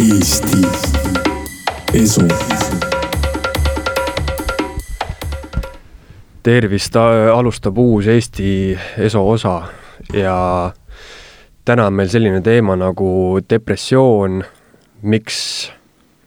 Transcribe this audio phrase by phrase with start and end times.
[0.00, 0.56] Eesti
[1.94, 2.22] Esu.
[6.42, 6.96] tervist,
[7.34, 9.62] alustab uus Eesti ESO osa
[10.12, 10.72] ja
[11.64, 13.12] täna on meil selline teema nagu
[13.44, 14.40] depressioon,
[15.02, 15.38] miks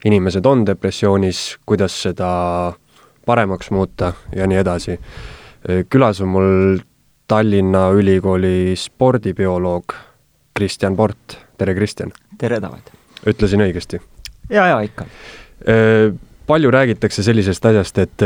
[0.05, 2.31] inimesed on depressioonis, kuidas seda
[3.25, 4.99] paremaks muuta ja nii edasi.
[5.89, 6.77] külas on mul
[7.27, 10.01] Tallinna Ülikooli spordibioloog
[10.53, 12.13] Kristjan Port, tere Kristjan!
[12.37, 13.02] tere, David!
[13.29, 14.01] Ütlesin õigesti?
[14.49, 15.05] ja, ja ikka.
[16.47, 18.25] palju räägitakse sellisest asjast, et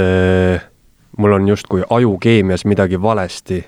[1.17, 3.59] mul on justkui ajukeemias midagi valesti,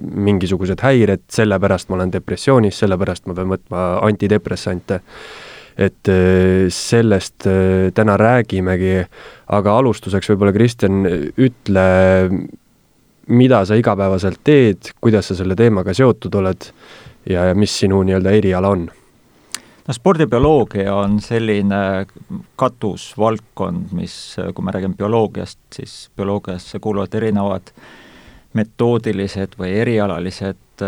[0.00, 5.00] mingisugused häired, sellepärast ma olen depressioonis, sellepärast ma pean võtma antidepressante.
[5.76, 6.08] et
[6.72, 7.44] sellest
[7.94, 8.94] täna räägimegi,
[9.52, 11.02] aga alustuseks võib-olla, Kristjan,
[11.36, 11.82] ütle,
[13.28, 16.70] mida sa igapäevaselt teed, kuidas sa selle teemaga seotud oled
[17.28, 18.86] ja, ja mis sinu nii-öelda eriala on?
[19.86, 22.06] No spordibioloogia on selline
[22.56, 27.72] katusvaldkond, mis, kui me räägime bioloogiast, siis bioloogiasse kuuluvad erinevad
[28.56, 30.82] metoodilised või erialalised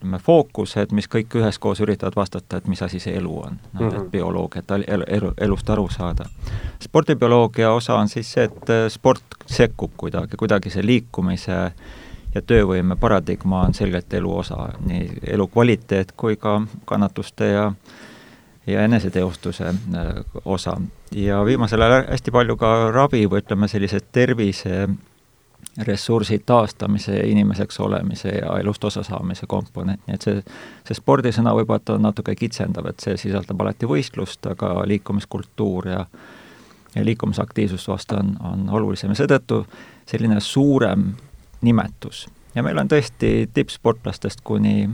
[0.00, 3.98] ütleme, fookused, mis kõik üheskoos üritavad vastata, et mis asi see elu on, noh, et
[3.98, 4.10] mhm.
[4.10, 6.24] bioloogia, et elu, elu, elust aru saada.
[6.80, 11.58] spordibioloogia osa on siis see, et sport sekkub kuidagi, kuidagi see liikumise
[12.34, 17.72] ja töövõime paradigma on selgelt elu osa, nii elukvaliteet kui ka kannatuste ja
[18.66, 20.08] ja eneseteostuse äh,
[20.44, 20.76] osa.
[21.14, 24.88] ja viimasel ajal hästi palju ka ravi või ütleme, sellise tervise
[25.86, 30.42] ressursi taastamise inimeseks olemise ja elust osa saamise komponent, nii et see,
[30.88, 36.04] see spordisõna võib-olla on natuke kitsendav, et see sisaldab alati võistlust, aga liikumiskultuur ja
[36.94, 39.60] ja liikumisaktiivsus vast on, on olulisem ja seetõttu
[40.10, 41.12] selline suurem
[41.62, 42.28] nimetus.
[42.54, 44.88] ja meil on tõesti tippsportlastest kuni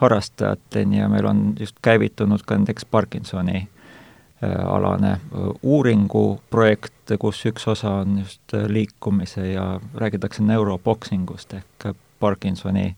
[0.00, 5.20] harrastajateni ja meil on just käivitunud ka näiteks Parkinsoni äh, alane äh,
[5.62, 11.88] uuringuprojekt, kus üks osa on just äh, liikumise ja räägitakse neuroboksingust ehk
[12.20, 12.96] Parkinsoni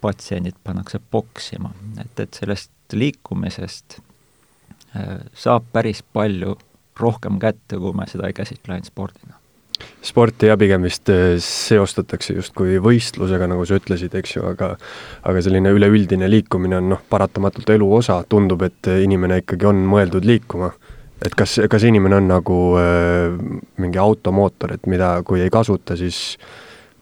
[0.00, 4.00] patsiendid pannakse poksima, et, et sellest liikumisest
[5.34, 6.56] saab päris palju
[7.00, 9.39] rohkem kätte, kui me seda ei käsitle ainult spordina
[10.04, 14.74] sporti ja pigem vist äh, seostatakse justkui võistlusega, nagu sa ütlesid, eks ju, aga
[15.28, 20.26] aga selline üleüldine liikumine on noh, paratamatult elu osa, tundub, et inimene ikkagi on mõeldud
[20.28, 20.72] liikuma.
[21.24, 23.36] et kas, kas inimene on nagu äh,
[23.82, 26.38] mingi automootor, et mida, kui ei kasuta, siis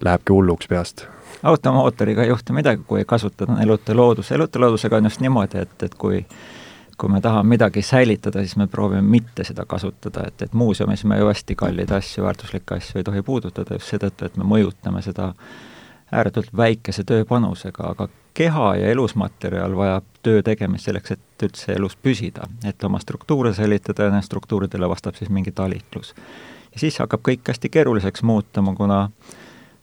[0.05, 1.07] lähebki hulluks peast?
[1.43, 5.63] automootoriga ei juhtu midagi, kui ei kasuta, on elutu loodus, elutu loodusega on just niimoodi,
[5.63, 6.25] et, et kui
[6.99, 11.19] kui me tahame midagi säilitada, siis me proovime mitte seda kasutada, et, et muuseumis me
[11.19, 15.33] ju hästi kalleid asju, väärtuslikke asju ei tohi puudutada just seetõttu, et me mõjutame seda
[16.13, 22.49] ääretult väikese tööpanusega, aga keha ja elusmaterjal vajab töö tegemist selleks, et üldse elus püsida,
[22.67, 26.15] et oma struktuure säilitada ja nendele struktuuridele vastab siis mingi talitlus.
[26.73, 28.99] ja siis hakkab kõik hästi keeruliseks muutuma, kuna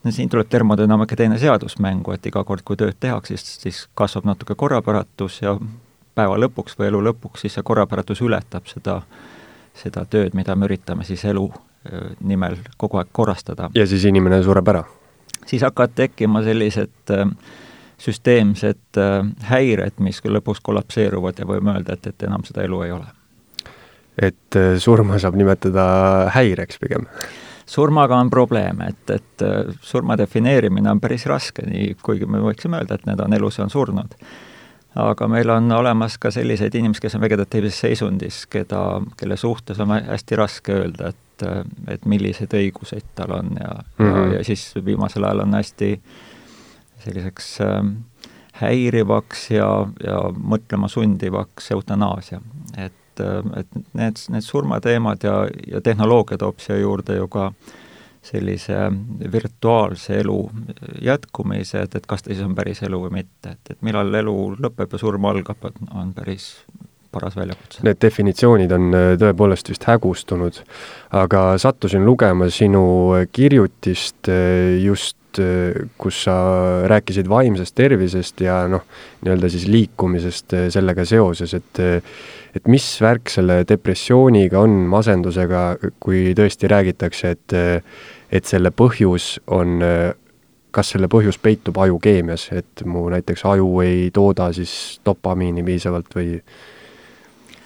[0.03, 3.81] no siin tuleb termodünaamika teine seadus mängu, et iga kord, kui tööd tehakse, siis, siis
[3.93, 5.57] kasvab natuke korrapäratus ja
[6.15, 9.01] päeva lõpuks või elu lõpuks, siis see korrapäratus ületab seda,
[9.75, 11.49] seda tööd, mida me üritame siis elu
[12.25, 13.69] nimel kogu aeg korrastada.
[13.75, 14.83] ja siis inimene sureb ära?
[15.45, 17.13] siis hakkavad tekkima sellised
[18.01, 18.99] süsteemsed
[19.49, 23.05] häired, mis lõpuks kollapseeruvad ja võime öelda, et, et enam seda elu ei ole.
[24.17, 25.85] et surma saab nimetada
[26.35, 27.05] häireks pigem?
[27.65, 29.45] surmaga on probleem, et, et
[29.81, 33.65] surma defineerimine on päris raske, nii kuigi me võiksime öelda, et need on elus ja
[33.65, 34.17] on surnud
[34.95, 39.91] aga meil on olemas ka selliseid inimesi, kes on vegetatiivses seisundis, keda, kelle suhtes on
[39.95, 41.45] hästi raske öelda, et,
[41.91, 44.31] et milliseid õiguseid tal on ja mm, -hmm.
[44.31, 46.01] ja, ja siis viimasel ajal on hästi
[47.05, 47.81] selliseks äh,
[48.61, 50.19] häirivaks ja, ja
[50.53, 52.41] mõtlema sundivaks eutanaasia.
[52.77, 53.19] et,
[53.55, 57.84] et need, need surmateemad ja, ja tehnoloogia toob siia juurde ju ka äh,
[58.25, 58.87] sellise
[59.31, 60.39] virtuaalse elu
[61.05, 64.35] jätkumise, et, et kas ta siis on päris elu või mitte, et, et millal elu
[64.65, 66.49] lõpeb ja surm algab, on päris
[67.15, 67.83] paras väljakutse.
[67.87, 70.61] Need definitsioonid on äh, tõepoolest vist hägustunud,
[71.15, 72.85] aga sattusin lugema sinu
[73.35, 76.37] kirjutist äh, just, äh, kus sa
[76.91, 78.83] rääkisid vaimsest tervisest ja noh,
[79.23, 81.83] nii-öelda siis liikumisest sellega seoses, et
[82.55, 85.63] et mis värk selle depressiooniga on, masendusega,
[85.99, 87.57] kui tõesti räägitakse, et
[88.35, 89.77] et selle põhjus on,
[90.75, 96.39] kas selle põhjus peitub ajukeemias, et mu näiteks aju ei tooda siis dopamiini piisavalt või?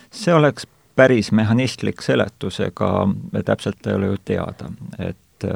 [0.10, 0.68] see oleks
[1.00, 2.92] päris mehhanistlik seletus, ega
[3.46, 5.48] täpselt ei ole ju teada, et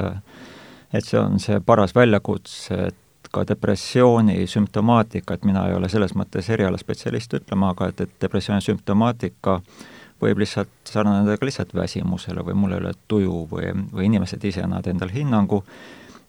[0.94, 3.03] et see on see paras väljakutse, et
[3.34, 8.62] ka depressiooni sümptomaatika, et mina ei ole selles mõttes erialaspetsialist ütlema, aga et, et depressiooni
[8.64, 9.58] sümptomaatika
[10.22, 14.62] võib lihtsalt sarnaneda ka lihtsalt väsimusele või mul ei ole tuju või, või inimesed ise
[14.64, 15.64] annavad endale hinnangu,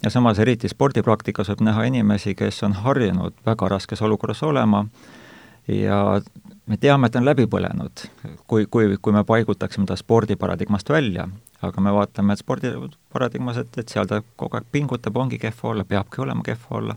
[0.04, 4.86] ja samas eriti spordipraktikas võib näha inimesi, kes on harjunud väga raskes olukorras olema
[5.68, 6.22] ja
[6.66, 8.06] me teame, et on läbi põlenud,
[8.48, 11.28] kui, kui, kui me paigutaksime ta spordiparadigmast välja,
[11.70, 15.86] aga me vaatame, et spordiparadigmas, et, et seal ta kogu aeg pingutab, ongi kehva olla,
[15.88, 16.96] peabki olema kehva olla.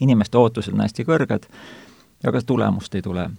[0.00, 1.48] inimeste ootused on hästi kõrged,
[2.24, 3.30] aga tulemust ei tule.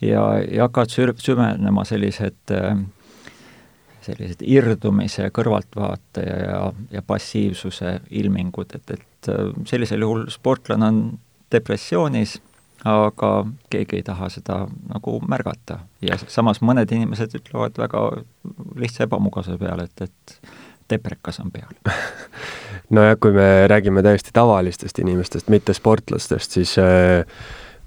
[0.00, 2.54] ja, ja hakkavad sür-, süvenema sellised
[4.02, 9.30] sellised irdumise, kõrvaltvaate ja, ja, passiivsuse ilmingud, et, et
[9.70, 11.04] sellisel juhul sportlane on
[11.52, 12.40] depressioonis
[12.84, 13.30] aga
[13.70, 15.78] keegi ei taha seda nagu märgata.
[16.02, 18.04] ja samas mõned inimesed ütlevad väga
[18.78, 20.52] lihtsa ebamugavuse peale, et, et
[20.90, 21.70] deprekas on peal
[22.94, 27.22] nojah, kui me räägime täiesti tavalistest inimestest, mitte sportlastest, siis äh,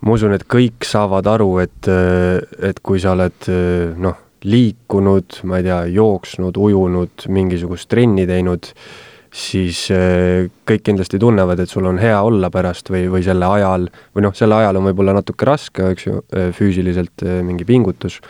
[0.02, 2.40] ma usun, et kõik saavad aru, et, äh,
[2.70, 8.72] et kui sa oled äh, noh, liikunud, ma ei tea, jooksnud, ujunud, mingisugust trenni teinud
[8.72, 9.05] äh,,
[9.36, 13.90] siis äh, kõik kindlasti tunnevad, et sul on hea olla pärast või, või selle ajal,
[14.16, 18.22] või noh, selle ajal on võib-olla natuke raske, eks ju, äh, füüsiliselt äh, mingi pingutus,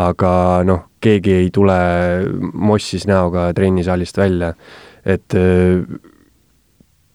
[0.00, 0.32] aga
[0.66, 1.76] noh, keegi ei tule
[2.52, 4.52] mossis näoga trennisaalist välja,
[5.00, 5.34] et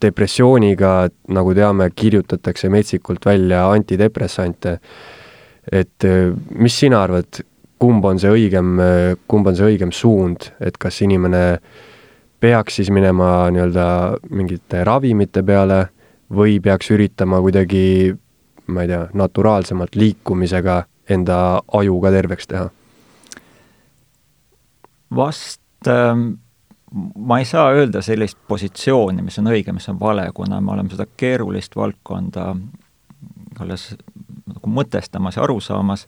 [0.01, 0.93] depressiooniga,
[1.37, 4.73] nagu teame, kirjutatakse metsikult välja antidepressante,
[5.71, 6.07] et
[6.57, 7.39] mis sina arvad,
[7.79, 8.73] kumb on see õigem,
[9.29, 11.85] kumb on see õigem suund, et kas inimene äh,
[12.45, 13.87] peaks siis minema nii-öelda
[14.29, 15.81] mingite ravimite peale
[16.35, 18.13] või peaks üritama kuidagi,
[18.67, 21.37] ma ei tea, naturaalsemalt liikumisega enda
[21.79, 22.71] aju ka terveks teha?
[25.15, 26.33] vast ähm,
[27.15, 30.91] ma ei saa öelda sellist positsiooni, mis on õige, mis on vale, kuna me oleme
[30.91, 32.49] seda keerulist valdkonda
[33.63, 33.93] alles
[34.49, 36.07] nagu mõtestamas ja aru saamas,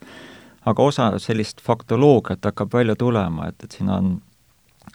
[0.67, 4.17] aga osa sellist faktoloogiat hakkab välja tulema, et, et siin on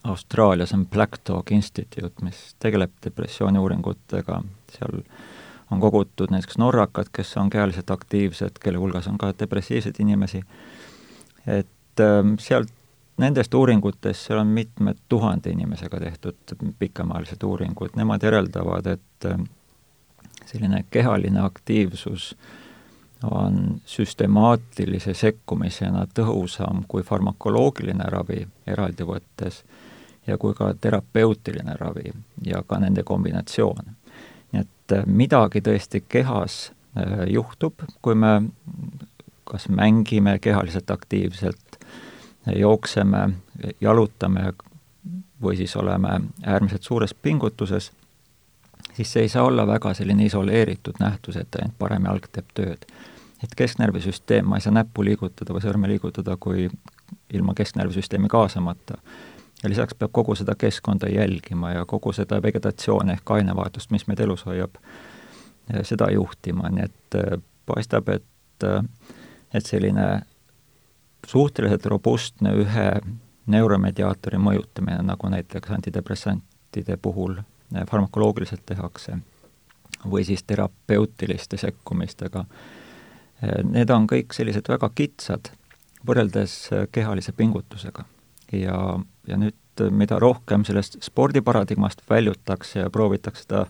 [0.04, 4.40] Austraalias on Black Dog Institute, mis tegeleb depressiooni uuringutega,
[4.74, 5.02] seal
[5.70, 10.42] on kogutud näiteks norrakad, kes on kehaliselt aktiivsed, kelle hulgas on ka depressiivseid inimesi,
[11.46, 12.72] et ähm, sealt
[13.22, 19.46] nendest uuringutest, seal on mitmed tuhande inimesega tehtud pikemaajalised uuringud, nemad järeldavad, et ähm,
[20.46, 22.34] selline kehaline aktiivsus
[23.30, 29.62] on süstemaatilise sekkumisena tõhusam kui farmakoloogiline ravi eraldi võttes
[30.26, 32.12] ja kui ka terapeutiline ravi
[32.46, 33.84] ja ka nende kombinatsioon.
[34.52, 38.42] nii et äh, midagi tõesti kehas äh, juhtub, kui me
[39.44, 41.78] kas mängime kehaliselt aktiivselt,
[42.56, 43.30] jookseme,
[43.80, 44.52] jalutame
[45.42, 47.90] või siis oleme äärmiselt suures pingutuses,
[48.94, 52.86] siis see ei saa olla väga selline isoleeritud nähtus, et ainult parem jalg teeb tööd.
[53.42, 56.68] et kesknärvisüsteem, ma ei saa näppu liigutada või sõrme liigutada, kui
[57.34, 58.98] ilma kesknärvisüsteemi kaasamata
[59.62, 64.20] ja lisaks peab kogu seda keskkonda jälgima ja kogu seda vegetatsiooni ehk ainevahetust, mis meid
[64.20, 64.78] elus hoiab,
[65.82, 68.84] seda juhtima, nii et äh, paistab, et, äh,
[69.54, 70.06] et selline
[71.26, 72.88] suhteliselt robustne ühe
[73.52, 77.36] neuromediaatori mõjutamine, nagu näiteks antidepressantide puhul
[77.90, 79.16] farmakoloogiliselt tehakse,
[80.10, 82.44] või siis terapeutiliste sekkumistega,
[83.64, 85.50] need on kõik sellised väga kitsad
[86.06, 86.56] võrreldes
[86.94, 88.04] kehalise pingutusega
[88.52, 89.54] ja ja nüüd,
[89.90, 93.66] mida rohkem sellest spordiparadigmast väljutakse ja proovitakse seda,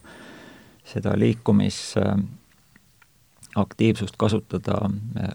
[0.88, 5.28] seda liikumisaktiivsust kasutada äh,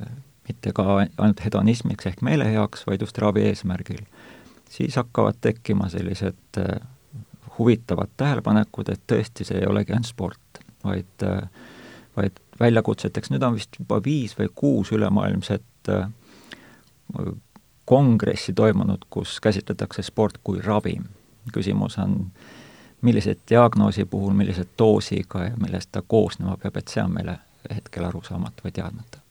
[0.47, 4.03] mitte ka ainult hedonismiks ehk meele heaks, vaid just ravi eesmärgil,
[4.71, 6.65] siis hakkavad tekkima sellised äh,
[7.57, 10.47] huvitavad tähelepanekud, et tõesti, see ei olegi ainult sport,
[10.85, 11.41] vaid, äh,
[12.17, 15.63] vaid väljakutseteks, nüüd on vist juba viis või kuus ülemaailmset
[17.87, 21.05] kongressi toimunud, kus käsitletakse sport kui ravim.
[21.53, 22.25] küsimus on,
[23.01, 27.37] millise diagnoosi puhul, millise doosiga ja millest ta koosnema peab, et see on meile
[27.71, 29.23] hetkel arusaamatu või teadmata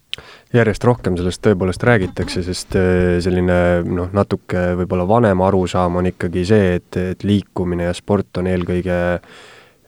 [0.55, 6.45] järjest rohkem sellest tõepoolest räägitakse, sest äh, selline noh, natuke võib-olla vanem arusaam on ikkagi
[6.49, 9.37] see, et, et liikumine ja sport on eelkõige äh,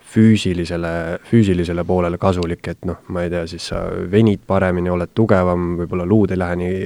[0.08, 5.74] füüsilisele, füüsilisele poolele kasulik, et noh, ma ei tea, siis sa venid paremini, oled tugevam,
[5.82, 6.78] võib-olla luud ei lähe nii,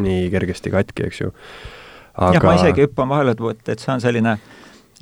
[0.00, 1.34] nii kergesti katki, eks ju.
[2.14, 2.32] Aga...
[2.36, 4.36] jah, ma isegi hüppan vahele, et, et see on selline,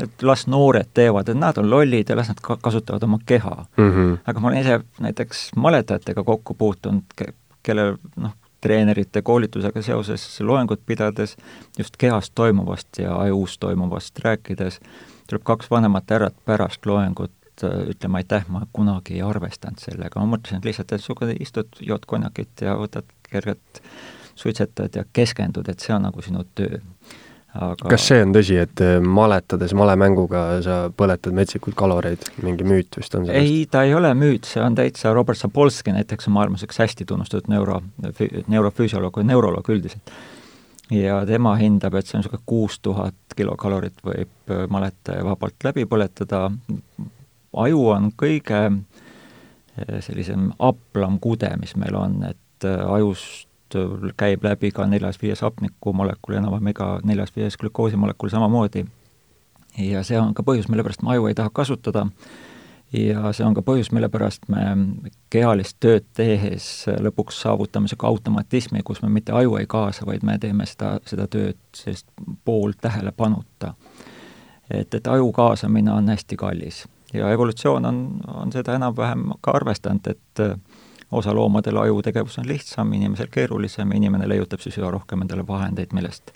[0.03, 3.55] et las noored teevad, et nad on lollid ja las nad ka kasutavad oma keha
[3.77, 3.91] mm.
[3.91, 4.19] -hmm.
[4.27, 7.33] aga ma olen ise näiteks maletajatega kokku puutunud ke,
[7.63, 11.37] kellel noh, treenerite koolitusega seoses loengut pidades
[11.79, 14.81] just kehas toimuvast ja ajus toimuvast rääkides,
[15.29, 17.33] tuleb kaks vanemat härrat pärast loengut
[17.65, 21.81] Äh, ütlema aitäh, ma kunagi ei arvestanud sellega, ma mõtlesin, et lihtsalt, et sa istud,
[21.83, 23.81] jood konjakit ja võtad kergelt
[24.39, 26.79] suitsetad ja keskendud, et see on nagu sinu töö.
[27.59, 33.01] aga kas see on tõsi, et äh, maletades malemänguga sa põletad metsikult kaloreid, mingi müüt
[33.01, 33.43] vist on sellest?
[33.43, 37.09] ei, ta ei ole müüt, see on täitsa, Robert Sapolsky näiteks on maailmas üks hästi
[37.11, 37.83] tunnustatud neuro,
[38.47, 40.15] neurofüsioloog või neuroloog üldiselt.
[40.95, 45.91] ja tema hindab, et see on niisugune kuus tuhat kilokalorit võib äh, maletaja vabalt läbi
[45.91, 46.47] põletada,
[47.53, 53.49] aju on kõige äh, sellisem aplam kude, mis meil on, et ajust
[54.17, 58.87] käib läbi ka neljas-viies hapnikumolekul enam-vähem iga neljas-viies glükoosimolekul samamoodi.
[59.79, 62.07] ja see on ka põhjus, mille pärast me aju ei taha kasutada
[62.93, 64.65] ja see on ka põhjus, mille pärast me
[65.31, 70.39] kehalist tööd tehes lõpuks saavutame niisugune automatismi, kus me mitte aju ei kaasa, vaid me
[70.39, 72.09] teeme seda, seda tööd sellist
[72.45, 73.75] pooltähelepanuta.
[74.71, 80.07] et, et aju kaasamine on hästi kallis ja evolutsioon on, on seda enam-vähem ka arvestanud,
[80.07, 80.43] et
[81.13, 86.33] osa loomadel ajutegevus on lihtsam, inimesel keerulisem, inimene leiutab siis üha rohkem endale vahendeid, millest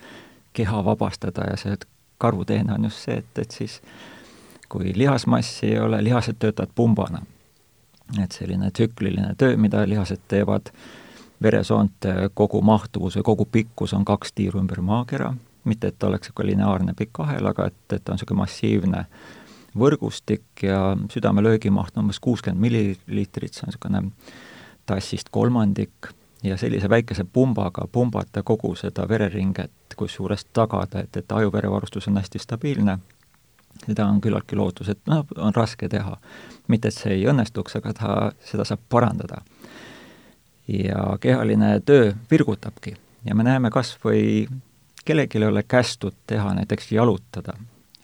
[0.53, 1.77] keha vabastada ja see
[2.19, 3.81] karuteene on just see, et, et siis
[4.73, 7.23] kui lihasmassi ei ole, lihased töötavad pumbana.
[8.23, 10.73] et selline tsükliline töö, mida lihased teevad,
[11.43, 15.33] veresoonte kogu mahtuvus või kogu pikkus on kaks tiiru ümber maakera,
[15.65, 19.05] mitte et ta oleks niisugune lineaarne pikk ahel, aga et, et ta on niisugune massiivne
[19.79, 24.03] võrgustik ja südame löögimaht on umbes kuuskümmend milliliitrit, see on niisugune
[24.87, 26.11] tassist kolmandik
[26.43, 32.41] ja sellise väikese pumbaga pumbata kogu seda vereringet, kusjuures tagada, et, et ajuverevarustus on hästi
[32.43, 32.99] stabiilne,
[33.87, 36.17] seda on küllaltki lootus, et noh, on raske teha.
[36.69, 38.11] mitte, et see ei õnnestuks, aga ta,
[38.45, 39.43] seda saab parandada.
[40.69, 44.47] ja kehaline töö virgutabki ja me näeme kas või
[45.05, 47.55] kellelgi ei ole kästud teha näiteks jalutada,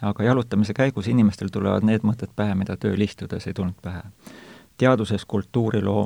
[0.03, 4.03] aga jalutamise käigus inimestel tulevad need mõtted pähe, mida tööl istudes ei tulnud pähe.
[4.79, 6.05] Teaduses, kultuuriloo,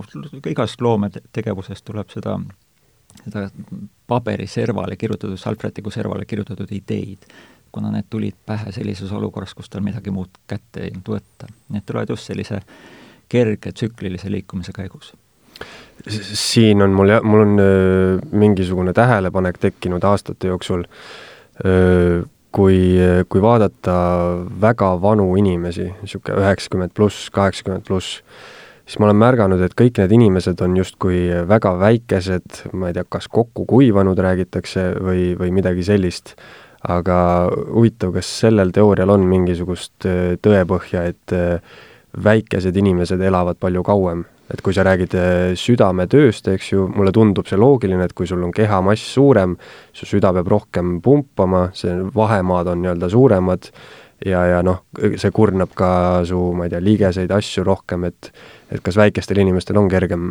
[0.49, 2.39] igast loometegevusest tuleb seda,
[3.25, 3.49] seda
[4.09, 7.29] paberiservale kirjutatud, salvrätiku servale kirjutatud ideid,
[7.73, 11.53] kuna need tulid pähe sellises olukorras, kus tal midagi muud kätte ei olnud võtta.
[11.73, 12.63] Need tulevad just sellise
[13.33, 15.13] kerge tsüklilise liikumise käigus.
[16.09, 20.85] Siin on mul jah, mul on öö, mingisugune tähelepanek tekkinud aastate jooksul,
[22.53, 22.79] kui,
[23.29, 23.95] kui vaadata
[24.63, 28.23] väga vanu inimesi, niisugune üheksakümmend pluss, kaheksakümmend pluss,
[28.87, 33.07] siis ma olen märganud, et kõik need inimesed on justkui väga väikesed, ma ei tea,
[33.09, 36.35] kas kokku kuivanud, räägitakse, või, või midagi sellist,
[36.83, 37.17] aga
[37.71, 41.81] huvitav, kas sellel teoorial on mingisugust äh, tõepõhja, et äh,
[42.25, 44.27] väikesed inimesed elavad palju kauem?
[44.53, 48.43] Et kui sa räägid äh, südametööst, eks ju, mulle tundub see loogiline, et kui sul
[48.45, 49.57] on kehamass suurem,
[49.97, 53.71] su süda peab rohkem pumpama, see vahemaad on nii-öelda suuremad,
[54.27, 55.93] ja, ja noh, see kurnab ka
[56.29, 58.33] su, ma ei tea, liigeseid asju rohkem, et
[58.73, 60.31] et kas väikestel inimestel on kergem,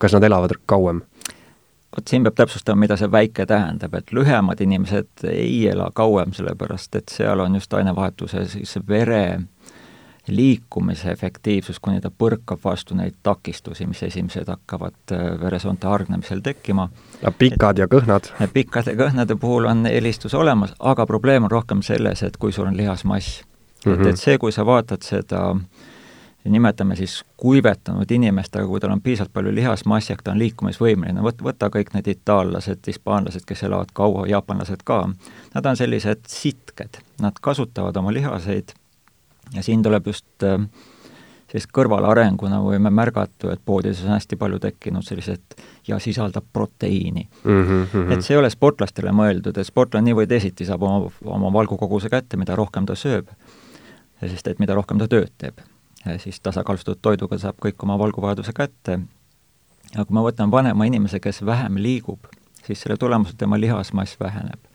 [0.00, 1.02] kas nad elavad kauem?
[1.94, 6.96] vot siin peab täpsustama, mida see väike tähendab, et lühemad inimesed ei ela kauem, sellepärast
[6.98, 9.44] et seal on just ainevahetuse siis vere
[10.28, 16.88] liikumise efektiivsus, kuni ta põrkab vastu neid takistusi, mis esimesed hakkavad äh, veresoonte hargnemisel tekkima.
[17.38, 18.30] pikad et, ja kõhnad?
[18.52, 22.76] pikkade kõhnade puhul on eelistus olemas, aga probleem on rohkem selles, et kui sul on
[22.76, 23.42] lihasmass
[23.84, 23.92] mm.
[23.92, 24.00] -hmm.
[24.00, 25.56] et, et see, kui sa vaatad seda
[26.44, 31.20] nimetame siis kuivetanud inimest, aga kui tal on piisavalt palju lihasmassi, ehk ta on liikumisvõimeline,
[31.24, 35.08] võt-, võta kõik need itaallased, hispaanlased, kes elavad kaua, jaapanlased ka,
[35.54, 38.74] nad on sellised sitked, nad kasutavad oma lihaseid
[39.54, 40.58] ja siin tuleb just äh,
[41.54, 45.54] sellist kõrvalarenguna võime märgata, et poodides on hästi palju tekkinud sellised
[45.86, 47.62] ja sisaldab proteiini mm.
[47.62, 48.12] -hmm.
[48.12, 52.10] et see ei ole sportlastele mõeldud, et sportlane nii või teisiti saab oma, oma valgukoguse
[52.10, 53.30] kätte, mida rohkem ta sööb,
[54.20, 55.62] sest et mida rohkem ta tööd teeb,
[56.18, 59.00] siis tasakaalustatud toiduga saab kõik oma valguvajaduse kätte.
[59.94, 62.26] aga kui ma võtan vanema inimese, kes vähem liigub,
[62.66, 64.73] siis selle tulemusel tema lihasmass väheneb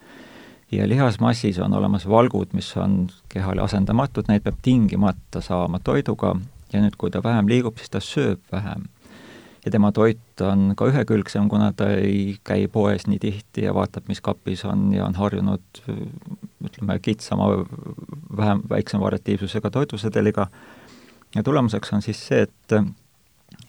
[0.72, 6.36] ja lihasmassis on olemas valgud, mis on kehale asendamatud, neid peab tingimata saama toiduga.
[6.74, 8.86] Ja nüüd, kui ta vähem liigub, siis ta sööb vähem.
[9.66, 14.06] ja tema toit on ka ühekülgsem, kuna ta ei käi poes nii tihti ja vaatab,
[14.08, 15.82] mis kapis on ja on harjunud
[16.66, 17.50] ütleme, kitsama,
[18.38, 20.48] vähem, väiksema variatiivsusega toidusedeliga.
[21.36, 22.80] Ja tulemuseks on siis see, et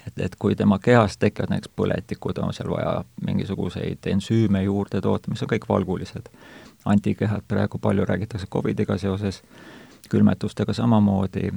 [0.06, 5.30] et, et kui tema kehas tekivad näiteks põletikud, on seal vaja mingisuguseid ensüüme juurde toota,
[5.30, 6.28] mis on kõik valgulised
[6.84, 9.42] antikehad, praegu palju räägitakse Covidiga seoses,
[10.10, 11.52] külmetustega samamoodi,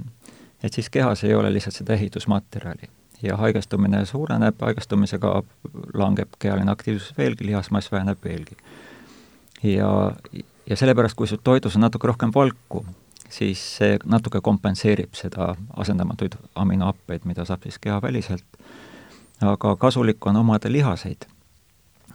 [0.63, 2.89] et siis kehas ei ole lihtsalt seda ehitusmaterjali.
[3.23, 5.43] Ja haigestumine suureneb, haigestumisega
[5.93, 8.57] langeb kehaline aktiivsus veelgi, lihasmass väheneb veelgi.
[9.63, 10.11] ja,
[10.69, 12.85] ja sellepärast, kui sul toidus on natuke rohkem valku,
[13.29, 18.59] siis see natuke kompenseerib seda asendamatuid aminohappeid, mida saab siis kehaväliselt,
[19.41, 21.32] aga kasulik on omada lihaseid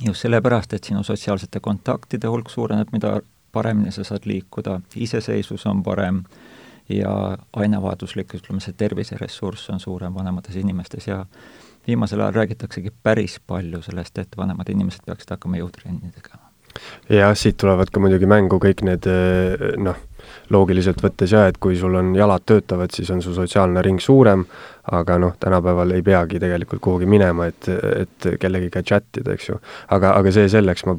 [0.04, 3.18] just sellepärast, et sinu sotsiaalsete kontaktide hulk suureneb, mida
[3.52, 6.22] paremini sa saad liikuda, iseseisvus on parem
[6.88, 7.12] ja
[7.56, 11.24] ainevaaduslik, ütleme see terviseressurss on suurem vanemates inimestes ja
[11.86, 16.44] viimasel ajal räägitaksegi päris palju sellest, et vanemad inimesed peaksid hakkama jõutrenni tegema.
[17.10, 19.08] jah, siit tulevad ka muidugi mängu kõik need
[19.80, 19.96] noh,
[20.52, 24.44] loogiliselt võttes jah, et kui sul on jalad töötavad, siis on su sotsiaalne ring suurem,
[24.92, 29.58] aga noh, tänapäeval ei peagi tegelikult kuhugi minema, et, et kellegiga chat ida, eks ju.
[29.94, 30.96] aga, aga see selleks, ma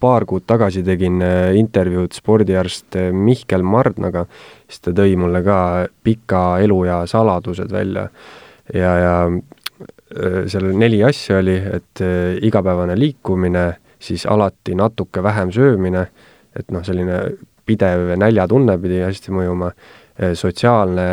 [0.00, 1.18] paar kuud tagasi tegin
[1.58, 4.26] intervjuud spordiarst Mihkel Mardnaga,
[4.68, 5.58] siis ta tõi mulle ka
[6.04, 8.08] pika eluea saladused välja
[8.74, 9.14] ja, ja
[10.46, 12.02] seal neli asja oli, et
[12.44, 13.66] igapäevane liikumine,
[14.02, 16.06] siis alati natuke vähem söömine,
[16.56, 17.24] et noh, selline
[17.66, 19.70] pidev näljatunne pidi hästi mõjuma,
[20.34, 21.06] sotsiaalne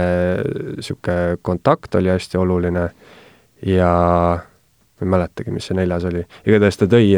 [0.75, 2.89] niisugune kontakt oli hästi oluline
[3.65, 3.91] ja
[4.99, 7.13] ma ei mäletagi, mis see neljas oli, igatahes ta tõi,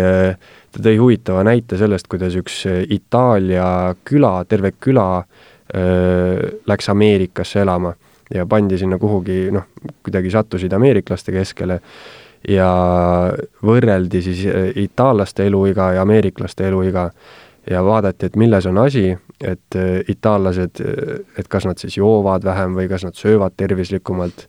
[0.72, 2.62] ta tõi huvitava näite sellest, kuidas üks
[2.94, 5.24] Itaalia küla, terve küla
[6.68, 7.94] läks Ameerikasse elama
[8.34, 9.68] ja pandi sinna kuhugi, noh,
[10.04, 11.80] kuidagi sattusid ameeriklaste keskele
[12.48, 12.70] ja
[13.66, 14.46] võrreldi siis
[14.82, 17.10] itaallaste eluiga ja ameeriklaste eluiga
[17.70, 22.46] ja vaadati, et milles on asi, et äh, itaallased, äh, et kas nad siis joovad
[22.46, 24.48] vähem või kas nad söövad tervislikumalt,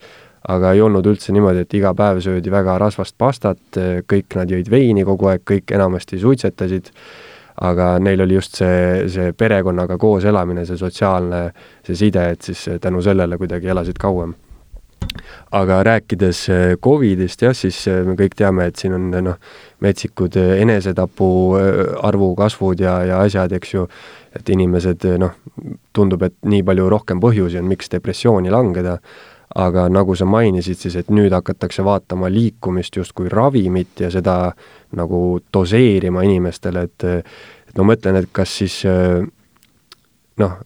[0.49, 4.51] aga ei olnud üldse niimoodi, et iga päev söödi väga rasvast pastat, äh, kõik nad
[4.51, 6.93] jõid veini kogu aeg, kõik enamasti suitsetasid,
[7.63, 11.45] aga neil oli just see, see perekonnaga koos elamine, see sotsiaalne,
[11.87, 14.33] see side, et siis tänu sellele kuidagi elasid kauem
[15.51, 19.37] aga rääkides äh, Covidist jah, siis äh, me kõik teame, et siin on noh,
[19.85, 21.29] metsikud enesetapu
[22.07, 23.87] arvu kasvud ja, ja asjad, eks ju,
[24.39, 25.35] et inimesed noh,
[25.93, 28.99] tundub, et nii palju rohkem põhjusi on, miks depressiooni langeda,
[29.59, 34.37] aga nagu sa mainisid siis, et nüüd hakatakse vaatama liikumist justkui ravimit ja seda
[34.97, 37.09] nagu doseerima inimestele, et
[37.73, 38.83] et ma mõtlen, et kas siis
[40.41, 40.57] noh,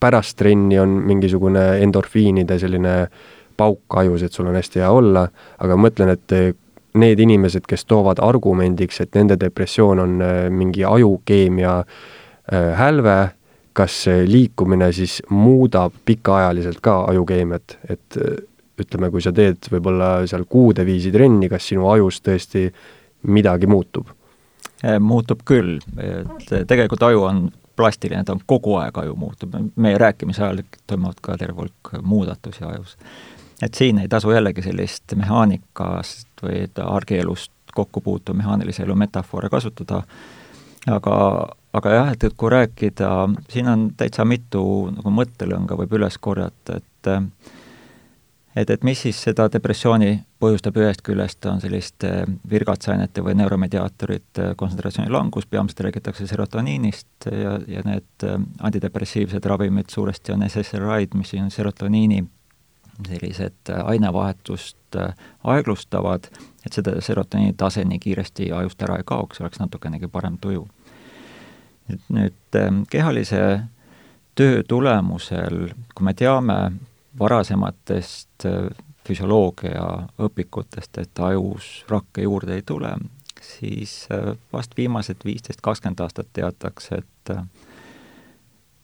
[0.00, 3.26] pärast trenni on mingisugune endorfiinide selline äh,
[3.58, 5.26] pauk ajus, et sul on hästi hea olla,
[5.58, 6.52] aga mõtlen, et eh,
[6.98, 13.18] need inimesed, kes toovad argumendiks, et nende depressioon on eh, mingi ajukeemia eh, hälve,
[13.78, 18.16] kas liikumine siis muudab pikaajaliselt ka ajukeemiat, et
[18.78, 22.64] ütleme, kui sa teed võib-olla seal kuude viisi trenni, kas sinu ajus tõesti
[23.30, 24.14] midagi muutub?
[25.02, 27.38] muutub küll, et tegelikult aju on
[27.78, 32.66] plastiline, ta on kogu aeg aju muutub, meie rääkimise ajal toimuvad ka terve hulk muudatusi
[32.66, 32.96] ajus
[33.62, 40.02] et siin ei tasu jällegi sellist mehaanikast või argielust kokku puutuv mehaanilise elu metafoore kasutada,
[40.90, 41.14] aga,
[41.72, 43.12] aga jah, et, et kui rääkida,
[43.50, 44.62] siin on täitsa mitu
[44.96, 47.12] nagu mõttelõnga võib üles korjata, et
[48.56, 52.10] et, et mis siis seda depressiooni põhjustab, ühest küljest on selliste
[52.50, 58.26] virgatsainete või neuromediaatorite kontsentratsiooni langus, peamiselt räägitakse serotoniinist ja, ja need
[58.58, 62.24] antidepressiivsed ravimid suuresti on SSRI-d, mis on serotoniini
[63.06, 66.24] sellised äh, ainevahetust äh, aeglustavad,
[66.66, 70.66] et seda serotoniini tase nii kiiresti ajust ära ei kaoks, oleks natukenegi parem tuju.
[71.88, 73.60] nüüd, nüüd ähm, kehalise
[74.34, 76.58] töö tulemusel, kui me teame
[77.18, 78.68] varasematest äh,
[79.06, 79.86] füsioloogia
[80.20, 82.90] õpikutest, et ajus rakke juurde ei tule,
[83.40, 84.08] siis
[84.52, 87.32] vast viimased viisteist, kakskümmend aastat teatakse, et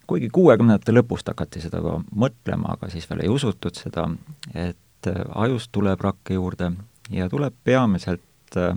[0.06, 4.06] kuigi kuuekümnendate lõpust hakati seda ka mõtlema, aga siis veel ei usutud seda,
[4.54, 6.72] et äh, ajust tuleb rakke juurde
[7.12, 8.76] ja tuleb peamiselt äh,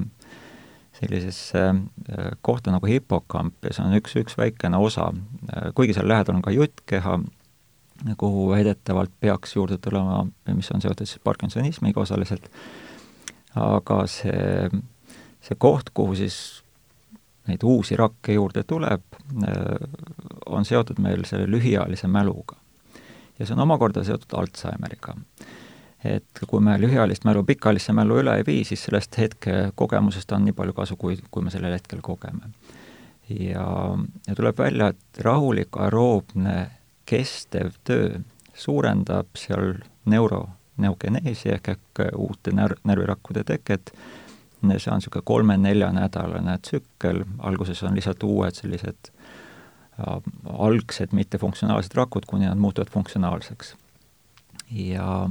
[0.98, 5.12] sellisesse äh, kohta nagu hipokamp ja see on üks, üks väikene osa,
[5.76, 7.20] kuigi seal lähedal on ka juttkeha,
[8.18, 12.46] kuhu väidetavalt peaks juurde tulema, mis on seotud siis Parkinsonismiga osaliselt,
[13.58, 14.70] aga see,
[15.42, 16.38] see koht, kuhu siis
[17.48, 19.04] neid uusi rakke juurde tuleb,
[20.50, 22.56] on seotud meil selle lühiajalise mäluga.
[23.40, 25.16] ja see on omakorda seotud Alžeimeriga.
[26.04, 30.46] et kui me lühiajalist mälu pikaajalisse mälu üle ei vii, siis sellest hetke kogemusest on
[30.46, 32.52] nii palju kasu, kui, kui me sellel hetkel kogeme.
[33.30, 33.68] ja,
[34.28, 36.70] ja tuleb välja, et rahulik aeroobne
[37.06, 38.20] kestev töö
[38.54, 39.74] suurendab seal
[40.06, 43.92] neuro, neugeneesi ehk, ehk uute närv, närvirakkude teket,
[44.62, 49.12] see on niisugune kolme-neljanädalane tsükkel, alguses on lihtsalt uued sellised
[50.54, 53.76] algsed mittefunktsionaalsed rakud, kuni nad muutuvad funktsionaalseks.
[54.72, 55.30] ja,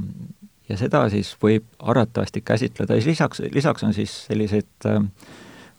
[0.69, 5.03] ja seda siis võib arvatavasti käsitleda, ja lisaks, lisaks on siis sellised äh,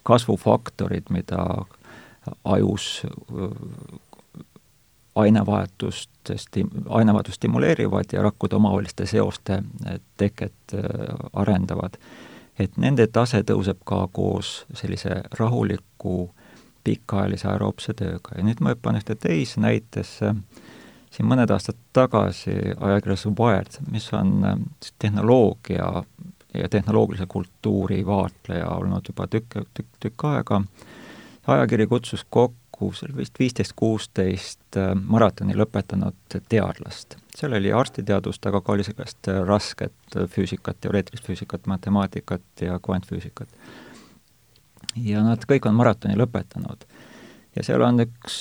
[0.02, 1.44] kasvufaktorid, mida
[2.44, 3.98] ajus äh,
[5.14, 6.32] ainevahetust,
[6.88, 10.76] ainevahetust stimuleerivad ja rakkude omavaheliste seoste äh, teket
[11.32, 12.00] arendavad.
[12.58, 16.30] et nende tase tõuseb ka koos sellise rahuliku
[16.84, 20.34] pikaajalise aeroobse tööga ja nüüd ma hüppan ühte teise näitesse,
[21.14, 24.56] siin mõned aastad tagasi ajakirjas Wired, mis on äh,
[24.98, 25.90] tehnoloogia
[26.54, 30.62] ja tehnoloogilise kultuuri vaatleja olnud juba tükk, tükk, tükk aega,
[31.46, 37.18] ajakiri kutsus kokku seal vist viisteist, kuusteist äh, maratoni lõpetanud teadlast.
[37.36, 43.48] seal oli arstiteadust, aga ka oli sellist rasket füüsikat, teoreetilist füüsikat, matemaatikat ja kvantfüüsikat.
[44.96, 46.86] Ja nad kõik on maratoni lõpetanud
[47.56, 48.38] ja seal on üks,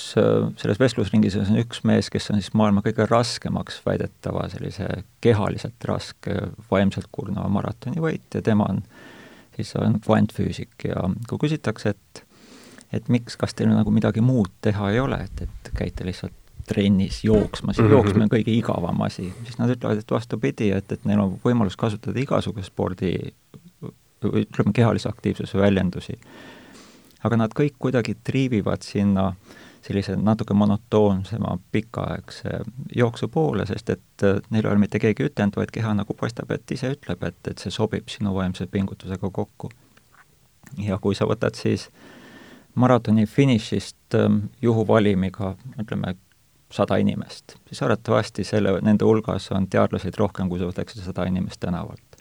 [0.62, 4.88] selles vestlusringis on üks mees, kes on siis maailma kõige raskemaks väidetava sellise
[5.23, 6.36] kehaliselt raske,
[6.71, 8.83] vaimselt kurnava maratoni võitja, tema on,
[9.57, 12.23] siis on kvantfüüsik ja kui küsitakse, et
[12.95, 16.36] et miks, kas teil nagu midagi muud teha ei ole, et, et käite lihtsalt
[16.67, 17.95] trennis jooksmas ja mm -hmm.
[17.95, 21.75] jooksmine on kõige igavam asi, siis nad ütlevad, et vastupidi, et, et neil on võimalus
[21.75, 23.12] kasutada igasuguse spordi,
[24.23, 26.19] ütleme, kehalise aktiivsuse väljendusi
[27.25, 29.32] aga nad kõik kuidagi triivivad sinna
[29.86, 32.60] sellise natuke monotoonsema pikaaegse
[32.95, 36.51] jooksu poole, sest et äh, neil ei ole mitte keegi ütelnud, vaid keha nagu paistab,
[36.51, 39.71] et ise ütleb, et, et see sobib sinu vaimse pingutusega kokku.
[40.84, 41.88] ja kui sa võtad siis
[42.75, 46.17] maratoni finišist ähm, juhuvalimiga, ütleme,
[46.71, 52.16] sada inimest, siis arvatavasti selle, nende hulgas on teadlaseid rohkem, kui võtaksid sada inimest tänavalt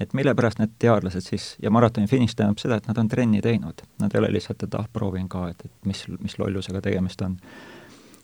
[0.00, 3.40] et mille pärast need teadlased siis, ja maratoni finiš tähendab seda, et nad on trenni
[3.42, 7.22] teinud, nad ei ole lihtsalt, et ah, proovin ka, et, et mis, mis lollusega tegemist
[7.22, 7.38] on.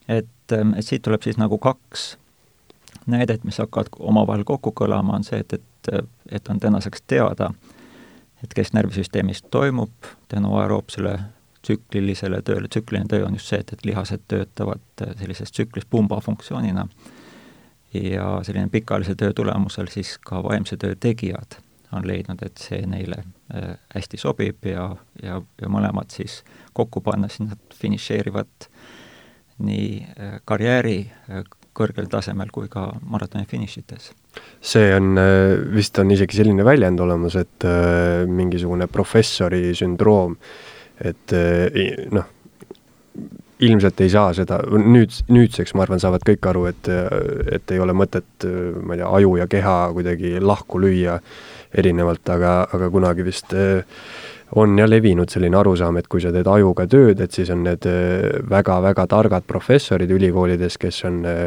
[0.09, 2.17] et, ähm, et siit tuleb siis nagu kaks
[3.07, 7.53] näidet, mis hakkavad omavahel kokku kõlama, on see, et, et, et on tänaseks teada,
[8.45, 11.19] et kes närvisüsteemis toimub tänu aeroobsele
[11.63, 16.87] tsüklilisele tööle, tsükliline töö on just see, et, et lihased töötavad sellises tsüklis pumbafunktsioonina
[17.95, 21.59] ja selline pikaajalise töö tulemusel siis ka vaimse töö tegijad
[21.93, 23.23] on leidnud, et see neile
[23.55, 24.89] äh, hästi sobib ja,
[25.23, 26.41] ja, ja mõlemad siis
[26.77, 28.69] kokku pannes nad finišeerivad
[29.63, 31.45] nii äh, karjääri äh,
[31.77, 34.11] kõrgel tasemel kui ka maratoni finišites.
[34.61, 35.17] see on,
[35.73, 37.65] vist on isegi selline väljend olemas, et
[38.29, 40.37] mingisugune professori sündroom,
[41.01, 41.33] et
[42.13, 42.29] noh,
[43.63, 46.91] ilmselt ei saa seda, nüüd, nüüdseks ma arvan, saavad kõik aru, et,
[47.55, 48.47] et ei ole mõtet,
[48.83, 51.19] ma ei tea, aju ja keha kuidagi lahku lüüa
[51.79, 53.83] erinevalt, aga, aga kunagi vist eh,
[54.61, 57.87] on jah levinud selline arusaam, et kui sa teed ajuga tööd, et siis on need
[58.51, 61.43] väga-väga eh, targad professorid ülikoolides, kes on eh,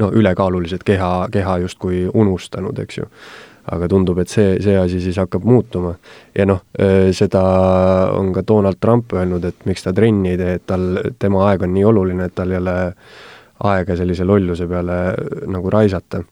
[0.00, 3.08] no ülekaalulised keha, keha justkui unustanud, eks ju
[3.70, 5.94] aga tundub, et see, see asi siis hakkab muutuma.
[6.34, 6.62] ja noh,
[7.16, 7.42] seda
[8.16, 11.62] on ka Donald Trump öelnud, et miks ta trenni ei tee, et tal, tema aeg
[11.66, 12.76] on nii oluline, et tal ei ole
[13.70, 15.00] aega sellise lolluse peale
[15.50, 16.22] nagu raisata.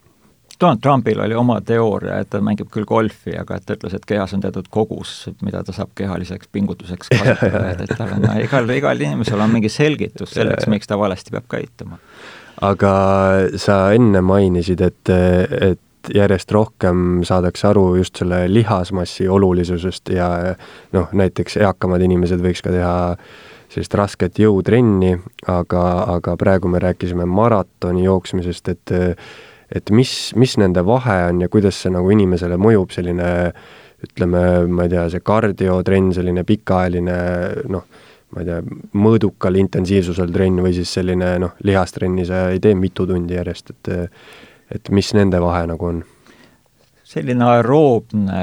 [0.60, 4.06] Donald Trumpil oli oma teooria, et ta mängib küll golfi, aga et ta ütles, et
[4.08, 8.32] kehas on teatud kogus, mida ta saab kehaliseks pingutuseks kasutada, et, et tal on no,
[8.42, 12.00] igal, igal inimesel on mingi selgitus selleks, miks ta valesti peab käituma.
[12.66, 12.94] aga
[13.54, 15.14] sa enne mainisid, et,
[15.70, 15.82] et
[16.14, 20.28] järjest rohkem saadakse aru just selle lihasmassi olulisusest ja
[20.92, 22.96] noh, näiteks eakamad inimesed võiks ka teha
[23.68, 25.12] sellist rasket jõutrenni,
[25.50, 25.84] aga,
[26.16, 28.96] aga praegu me rääkisime maratoni jooksmisest, et
[29.68, 33.26] et mis, mis nende vahe on ja kuidas see nagu inimesele mõjub, selline
[34.00, 34.42] ütleme,
[34.72, 37.16] ma ei tea, see kardiotrenn, selline pikaajaline
[37.68, 37.84] noh,
[38.32, 38.58] ma ei tea,
[38.96, 43.92] mõõdukal intensiivsusel trenn või siis selline noh, lihastrenni sa ei tee mitu tundi järjest, et
[44.74, 46.04] et mis nende vahe nagu on?
[47.08, 48.42] selline aeroobne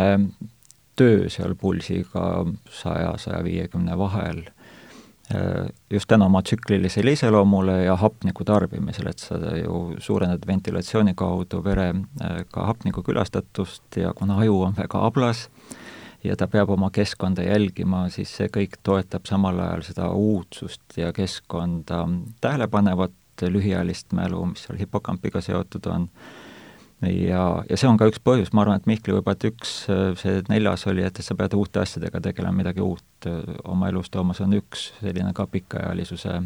[0.95, 4.41] töö seal pulsiga saja, saja viiekümne vahel,
[5.35, 11.63] äh, just tänu oma tsüklilisele iseloomule ja hapniku tarbimisele, et sa ju suurendad ventilatsiooni kaudu
[11.63, 15.49] vere äh, ka hapniku külastatust ja kuna aju on väga ablas
[16.23, 21.13] ja ta peab oma keskkonda jälgima, siis see kõik toetab samal ajal seda uudsust ja
[21.13, 22.05] keskkonda
[22.41, 26.08] tähelepanevat lühiajalist mälu, mis seal hipokampiga seotud on,
[27.02, 29.76] ja, ja see on ka üks põhjus, ma arvan, et Mihkli võib-olla, et üks,
[30.21, 33.30] see neljas oli, et sa pead uute asjadega tegelema, midagi uut
[33.63, 36.39] oma elus tooma, see on üks selline ka pikaajalisuse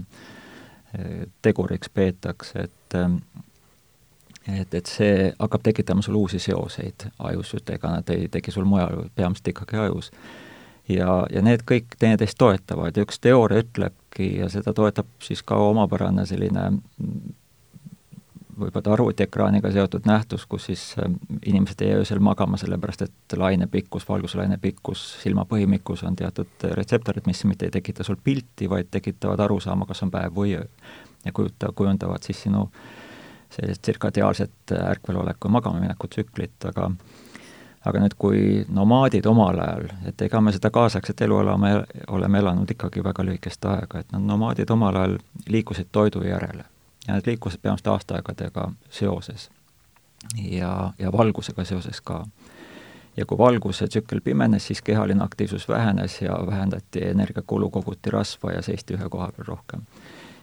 [1.45, 2.99] teguriks peetakse, et
[4.49, 9.03] et, et see hakkab tekitama sul uusi seoseid ajus, ega nad ei teki sul mujal,
[9.15, 10.11] peamiselt ikkagi ajus.
[10.89, 13.61] Ja, ja need kõik teineteist toetavad ja üks teooria
[14.09, 16.79] ütlebki ja seda toetab siis ka omapärane selline
[18.59, 21.13] võib-olla arvutiekraaniga seotud nähtus, kus siis ähm,
[21.45, 26.65] inimesed ei jää öösel magama, sellepärast et laine pikkus, valguslaine pikkus silma põhimikus on teatud
[26.75, 30.65] retseptorid, mis mitte ei tekita sul pilti, vaid tekitavad arusaama, kas on päev või öö.
[31.25, 32.69] ja kujuta, kujundavad siis sinu
[33.49, 36.91] sellist tsirkadiaalset ärkveloleku ja magamamineku tsüklit, aga
[37.89, 38.41] aga nüüd, kui
[38.73, 41.71] nomaadid omal ajal, et ega me seda kaasaegset elu oleme,
[42.07, 45.17] oleme elanud ikkagi väga lühikest aega, et nad nomaadid omal ajal
[45.49, 46.65] liikusid toidu järele
[47.07, 49.49] ja nad liikusid peamiselt aastaaegadega seoses.
[50.35, 52.25] ja, ja valgusega seoses ka.
[53.17, 58.61] ja kui valguse tsükkel pimenes, siis kehaline aktiivsus vähenes ja vähendati energiakulu, koguti rasva ja
[58.61, 59.81] seisti ühe koha peal rohkem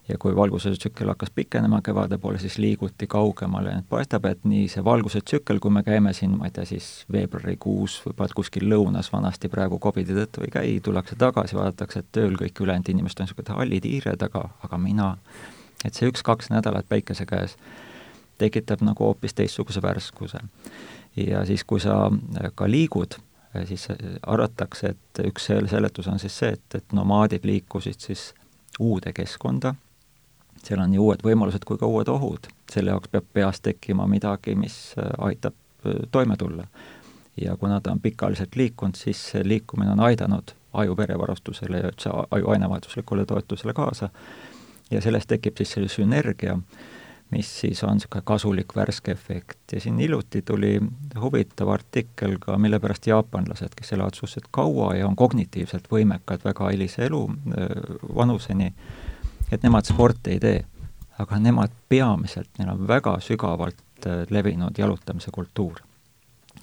[0.08, 4.68] ja kui valguse tsükkel hakkas pikenema kevade poole, siis liiguti kaugemale, et paistab, et nii
[4.70, 9.10] see valguse tsükkel, kui me käime siin, ma ei tea, siis veebruarikuus võib-olla kuskil lõunas
[9.12, 13.26] vanasti praegu Covidi tõttu ei käi, tullakse tagasi, vaadatakse, et tööl kõik ülejäänud inimesed on
[13.26, 15.12] niisugused hallid hiired, aga, aga mina,
[15.84, 17.56] et see üks-kaks nädalat päikese käes
[18.38, 20.38] tekitab nagu hoopis teistsuguse värskuse.
[21.16, 22.10] ja siis, kui sa
[22.54, 23.16] ka liigud,
[23.64, 23.88] siis
[24.22, 28.34] arvatakse, et üks seletus on siis see, et, et nomaadid liikusid siis
[28.78, 29.74] uude keskkonda
[30.66, 32.50] seal on nii uued võimalused kui ka uued ohud.
[32.72, 35.54] selle jaoks peab peas tekkima midagi, mis äh, aitab
[35.86, 36.66] äh, toime tulla.
[37.40, 42.10] ja kuna ta on pikaajaliselt liikunud, siis see liikumine on aidanud aju verevarustusele ja üldse
[42.30, 44.08] aju ainevahetuslikule toetusele kaasa
[44.90, 46.56] ja sellest tekib siis selline sünergia,
[47.30, 50.78] mis siis on niisugune kasulik värske efekt ja siin hiljuti tuli
[51.20, 56.70] huvitav artikkel ka, mille pärast jaapanlased, kes elavad suhteliselt kaua ja on kognitiivselt võimekad väga
[56.70, 57.74] hilise elu äh,
[58.14, 58.72] vanuseni,
[59.52, 60.64] et nemad sporti ei tee,
[61.22, 65.82] aga nemad peamiselt, neil on väga sügavalt äh, levinud jalutamise kultuur.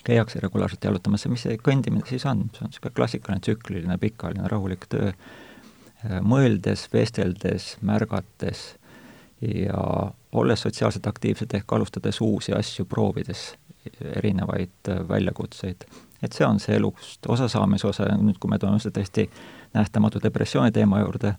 [0.04, 4.50] käiakse regulaarselt jalutamas ja mis see kõndimine siis on, see on niisugune klassikaline tsükliline pikaajaline
[4.52, 8.74] rahulik töö, äh, mõeldes, vesteldes, märgates
[9.42, 13.54] ja olles sotsiaalselt aktiivsed ehk alustades uusi asju, proovides
[14.16, 15.86] erinevaid äh, väljakutseid.
[16.24, 19.26] et see on see elust osasaamise osa ja nüüd, kui me tuleme seda tõesti
[19.74, 21.34] nähtamatu depressiooni teema juurde,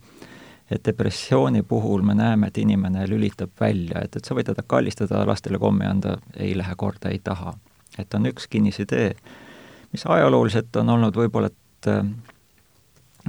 [0.74, 5.22] et depressiooni puhul me näeme, et inimene lülitab välja, et, et sa võid teda kallistada,
[5.28, 7.54] lastele kommi anda, ei lähe korda, ei taha.
[7.98, 9.12] et on üks kinnisidee,
[9.92, 11.90] mis ajalooliselt on olnud võib-olla, et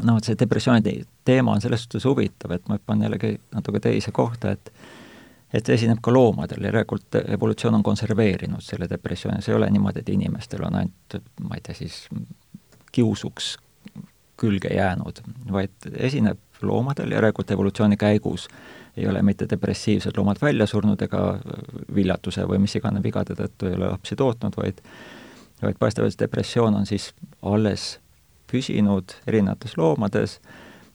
[0.04, 4.12] noh, et see depressiooni teema on selles suhtes huvitav, et ma hüppan jällegi natuke teise
[4.16, 4.72] kohta, et
[5.56, 10.02] et see esineb ka loomadel, järelikult evolutsioon on konserveerinud selle depressiooni, see ei ole niimoodi,
[10.02, 12.00] et inimestel on ainult, ma ei tea siis,
[12.92, 13.54] kiusuks
[14.42, 18.48] külge jäänud, vaid esineb loomadel, järelikult evolutsiooni käigus
[18.98, 21.40] ei ole mitte depressiivsed loomad välja surnud ega
[21.96, 24.82] viljatuse või mis iganes vigade tõttu ei ole lapsi tootnud, vaid
[25.62, 28.00] vaid paistab, et depressioon on siis alles
[28.52, 30.40] püsinud erinevates loomades,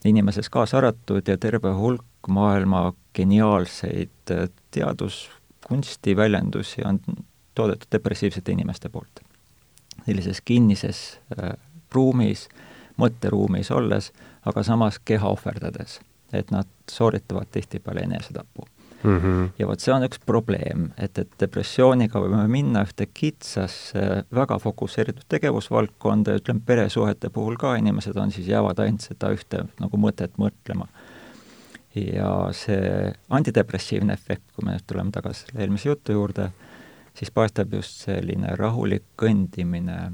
[0.05, 4.35] inimeses kaasa arvatud ja terve hulk maailma geniaalseid
[4.71, 7.01] teaduskunsti väljendusi on
[7.55, 9.21] toodetud depressiivsete inimeste poolt.
[10.07, 11.53] sellises kinnises äh,
[11.93, 12.49] ruumis,
[12.97, 14.13] mõtteruumis olles
[14.47, 16.01] aga samas keha ohverdades.
[16.33, 18.63] et nad sooritavad tihtipeale enesetapu
[19.03, 19.19] mm.
[19.19, 19.49] -hmm.
[19.59, 25.27] ja vot see on üks probleem, et, et depressiooniga võime minna ühte kitsasse väga fokusseeritud
[25.29, 30.39] tegevusvaldkonda ja ütleme, peresuhete puhul ka inimesed on siis, jäävad ainult seda ühte nagu mõtet
[30.39, 30.89] mõtlema.
[31.95, 36.51] ja see antidepressiivne efekt, kui me nüüd tuleme tagasi selle eelmise jutu juurde,
[37.15, 40.13] siis paistab just selline rahulik kõndimine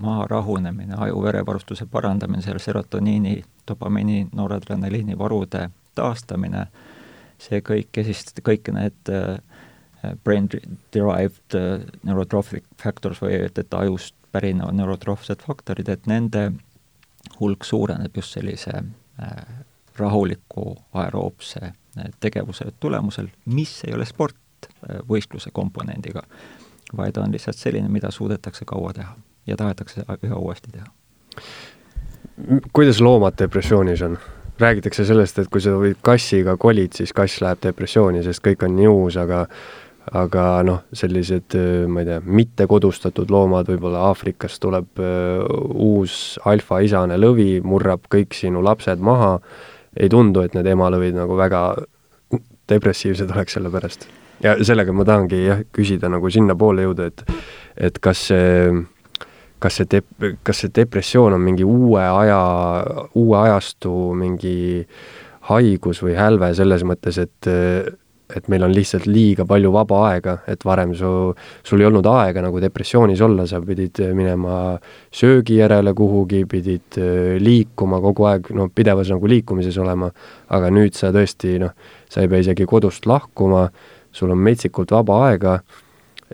[0.00, 6.66] maha rahunemine, aju verevarustuse parandamine, seal serotoniini, dopamiini, noradrenaliini varude taastamine,
[7.42, 9.38] see kõik ja siis kõik need äh,
[10.24, 10.48] brain
[10.94, 16.52] derived äh, neurotrophic factors või et, et ajust pärinevad neurotroofsed faktorid, et nende
[17.40, 19.42] hulk suureneb just sellise äh,
[19.98, 21.74] rahuliku aeroobse
[22.24, 24.38] tegevuse tulemusel, mis ei ole sport
[25.08, 26.22] võistluse komponendiga,
[26.96, 29.12] vaid on lihtsalt selline, mida suudetakse kaua teha
[29.46, 30.86] ja tahetakse üha uuesti teha.
[32.72, 34.18] kuidas loomad depressioonis on?
[34.60, 38.76] räägitakse sellest, et kui sa võid kassiga kolid, siis kass läheb depressiooni, sest kõik on
[38.76, 39.46] nii uus, aga
[40.18, 41.54] aga noh, sellised,
[41.86, 46.16] ma ei tea, mittekodustatud loomad, võib-olla Aafrikast tuleb uus
[46.48, 49.36] alfaisane lõvi, murrab kõik sinu lapsed maha,
[49.94, 51.62] ei tundu, et need emalõvid nagu väga
[52.72, 54.08] depressiivsed oleks selle pärast.
[54.42, 57.22] ja sellega ma tahangi jah, küsida nagu sinnapoole jõuda, et
[57.76, 58.72] et kas see
[59.62, 62.38] kas see dep-, kas see depressioon on mingi uue aja,
[63.18, 64.84] uue ajastu mingi
[65.48, 67.50] haigus või hälve selles mõttes, et
[68.32, 71.10] et meil on lihtsalt liiga palju vaba aega, et varem su,
[71.66, 74.78] sul ei olnud aega nagu depressioonis olla, sa pidid minema
[75.12, 76.98] söögi järele kuhugi, pidid
[77.42, 80.08] liikuma kogu aeg, no pidevas nagu liikumises olema,
[80.48, 81.74] aga nüüd sa tõesti noh,
[82.08, 83.66] sa ei pea isegi kodust lahkuma,
[84.12, 85.58] sul on metsikult vaba aega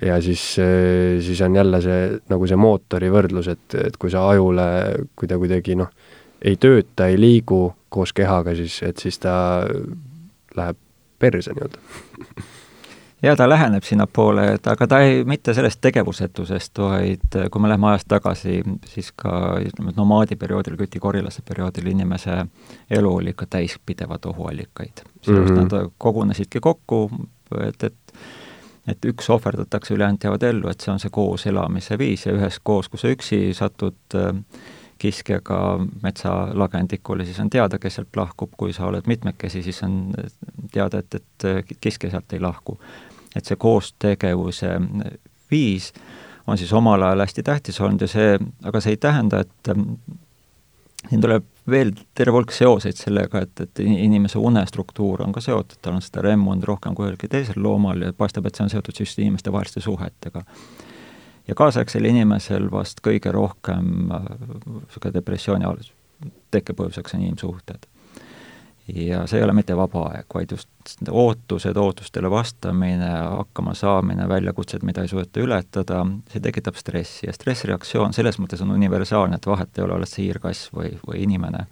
[0.03, 4.29] ja siis, eh, siis on jälle see, nagu see mootori võrdlus, et, et kui sa
[4.29, 4.69] ajule,
[5.17, 5.91] kui ta kuidagi noh,
[6.43, 9.35] ei tööta, ei liigu koos kehaga, siis, et siis ta
[10.57, 10.79] läheb
[11.19, 12.47] perse nii-öelda
[13.23, 17.71] ja ta läheneb sinnapoole, et aga ta ei, mitte sellest tegevusetusest, vaid äh, kui me
[17.71, 19.33] läheme ajas tagasi, siis ka
[19.65, 22.45] ütleme, nomaadiperioodil, kütikorilaste perioodil inimese
[22.91, 25.03] elu oli ikka täis pidevat ohuallikaid.
[25.23, 25.73] sellepärast mm -hmm.
[25.75, 27.11] nad kogunesidki kokku,
[27.69, 27.95] et, et
[28.89, 32.89] et üks ohverdatakse, ülejäänud jäävad ellu, et see on see koos elamise viis ja üheskoos,
[32.89, 34.33] kui sa üksi satud äh,
[34.99, 35.59] kiskjaga
[36.03, 40.01] metsalagendikule, siis on teada, kes sealt lahkub, kui sa oled mitmekesi, siis on
[40.73, 42.79] teada, et, et kiskja sealt ei lahku.
[43.37, 44.73] Et see koostegevuse
[45.51, 45.93] viis
[46.49, 48.35] on siis omal ajal hästi tähtis olnud ja see,
[48.67, 49.71] aga see ei tähenda, et
[51.09, 55.99] siin tuleb veel terve hulk seoseid sellega, et, et inimese unestruktuur on ka seotud, tal
[55.99, 59.03] on seda remmu on rohkem kui ühelgi teisel loomal ja paistab, et see on seotud
[59.03, 60.43] just inimestevaheliste suhetega.
[61.49, 65.71] ja kaasaegsel inimesel vast kõige rohkem niisugune äh, depressiooni
[66.51, 67.87] tekkepõhjuseks on inimsuhted
[68.95, 70.69] ja see ei ole mitte vaba aeg, vaid just
[71.11, 76.01] ootused, ootustele vastamine, hakkama saamine, väljakutsed, mida ei suudeta ületada,
[76.33, 80.23] see tekitab stressi ja stressireaktsioon selles mõttes on universaalne, et vahet ei ole, oled sa
[80.23, 81.67] hiirkass või, või inimene.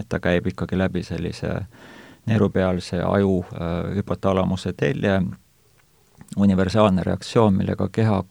[0.00, 1.54] et ta käib ikkagi läbi sellise
[2.26, 5.20] neerupealse aju äh, hüpotalamuse telje
[6.36, 8.22] universaalne reaktsioon, millega keha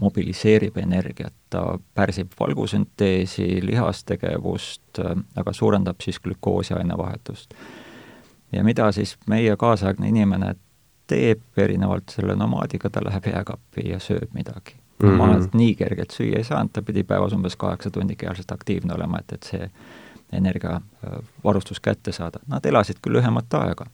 [0.00, 5.00] mobiliseerib energiat, ta pärsib valgusünteesi, lihastegevust,
[5.36, 7.54] aga suurendab siis glükoosi ainevahetust.
[8.52, 10.54] ja mida siis meie kaasaegne inimene
[11.06, 15.08] teeb, erinevalt selle nomaadiga, ta läheb jääkappi ja sööb midagi mm.
[15.08, 15.12] -hmm.
[15.12, 19.18] nomaad nii kergelt süüa ei saanud, ta pidi päevas umbes kaheksa tundi kehalselt aktiivne olema,
[19.18, 19.70] et, et see
[20.32, 22.38] energiavarustus kätte saada.
[22.46, 23.86] Nad elasid küll lühemat aega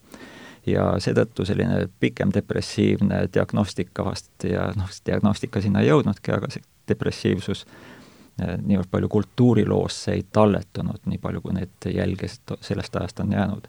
[0.66, 6.64] ja seetõttu selline pikem depressiivne diagnostika vast ja noh, diagnostika sinna ei jõudnudki, aga see
[6.88, 13.32] depressiivsus eh, niivõrd palju kultuuriloosse ei talletunud, nii palju kui neid jälge sellest ajast on
[13.32, 13.68] jäänud.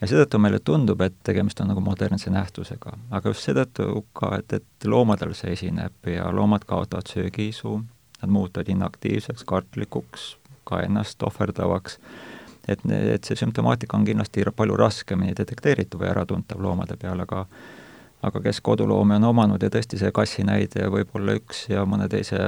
[0.00, 4.52] ja seetõttu meile tundub, et tegemist on nagu modernse nähtusega, aga just seetõttu ka, et,
[4.52, 7.80] et loomadel see esineb ja loomad kaotavad söögiisu,
[8.22, 11.98] nad muutuvad inaktiivseks, kartlikuks, ka ennast ohverdavaks
[12.68, 17.46] et, et see sümptomaatika on kindlasti palju raskemini detekteeritav ja äratuntav loomade peal, aga
[18.22, 22.06] aga kes koduloomi on omanud ja tõesti see kassi näide võib olla üks ja mõne
[22.10, 22.38] teise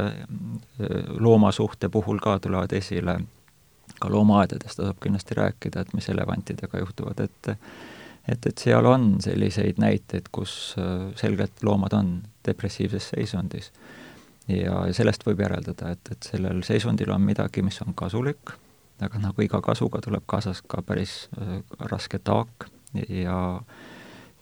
[1.19, 3.17] loomasuhte puhul ka tulevad esile,
[3.99, 7.57] ka loomaaedades tasub kindlasti rääkida, et mis elevantidega juhtuvad, et
[8.29, 10.77] et, et seal on selliseid näiteid, kus
[11.21, 12.15] selgelt loomad on
[12.47, 13.73] depressiivses seisundis.
[14.49, 18.55] ja sellest võib järeldada, et, et sellel seisundil on midagi, mis on kasulik
[19.03, 22.69] aga nagu iga kasuga tuleb kaasas ka päris äh, raske taak
[23.09, 23.61] ja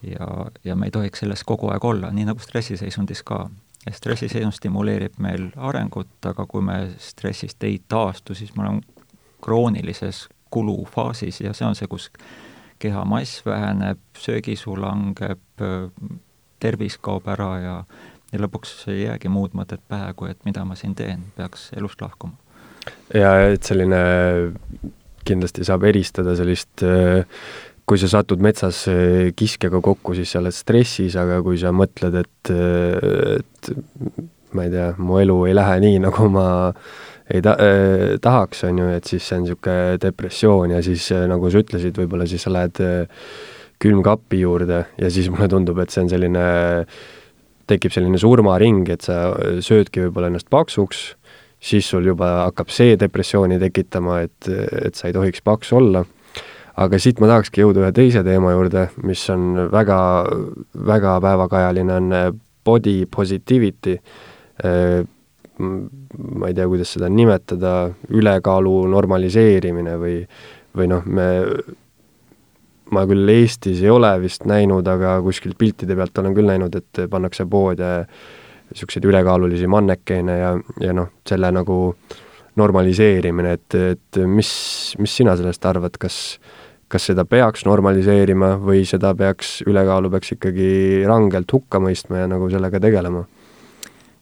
[0.03, 0.29] ja,
[0.65, 3.47] ja me ei tohiks selles kogu aeg olla, nii nagu stressiseisundis ka.
[3.91, 9.07] stressiseisund stimuleerib meil arengut, aga kui me stressist ei taastu, siis me oleme
[9.43, 12.11] kroonilises kulufaasis ja see on see, kus
[12.79, 15.65] keha mass väheneb, söögisu langeb,
[16.61, 17.77] tervis kaob ära ja
[18.33, 22.01] ja lõpuks ei jäägi muud mõtet pähe, kui et mida ma siin teen, peaks elust
[22.01, 22.42] lahkuma
[23.15, 24.01] ja et selline,
[25.27, 26.83] kindlasti saab eristada sellist
[27.87, 28.85] kui sa satud metsas
[29.37, 32.53] kiskjaga kokku, siis sa oled stressis, aga kui sa mõtled, et,
[33.43, 33.73] et
[34.57, 36.47] ma ei tea, mu elu ei lähe nii, nagu ma
[37.33, 41.51] ei ta- eh,, tahaks, on ju, et siis see on niisugune depressioon ja siis nagu
[41.51, 42.81] sa ütlesid, võib-olla siis sa lähed
[43.83, 46.45] külmkapi juurde ja siis mulle tundub, et see on selline,
[47.71, 49.33] tekib selline surmaring, et sa
[49.65, 51.13] söödki võib-olla ennast paksuks
[51.63, 54.51] siis sul juba hakkab see depressiooni tekitama, et,
[54.87, 56.05] et sa ei tohiks paks olla.
[56.83, 59.99] aga siit ma tahakski jõuda ühe teise teema juurde, mis on väga,
[60.89, 63.99] väga päevakajaline, on body positivity.
[65.63, 70.17] ma ei tea, kuidas seda nimetada, ülekaalu normaliseerimine või,
[70.75, 71.29] või noh, me
[72.93, 77.05] ma küll Eestis ei ole vist näinud, aga kuskilt piltide pealt olen küll näinud, et
[77.11, 77.93] pannakse poode
[78.73, 81.79] niisuguseid ülekaalulisi mannekeene ja, ja noh, selle nagu
[82.57, 84.51] normaliseerimine, et, et mis,
[85.01, 86.19] mis sina sellest arvad, kas
[86.93, 90.67] kas seda peaks normaliseerima või seda peaks, ülekaalu peaks ikkagi
[91.09, 93.25] rangelt hukka mõistma ja nagu sellega tegelema?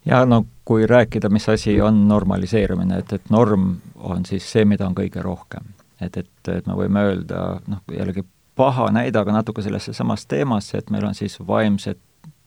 [0.07, 4.86] ja no kui rääkida, mis asi on normaliseerimine, et, et norm on siis see, mida
[4.86, 5.74] on kõige rohkem.
[6.01, 8.24] et, et, et me võime öelda, noh, jällegi
[8.57, 11.98] paha näide, aga natuke sellesse samasse teemasse, et meil on siis vaimsed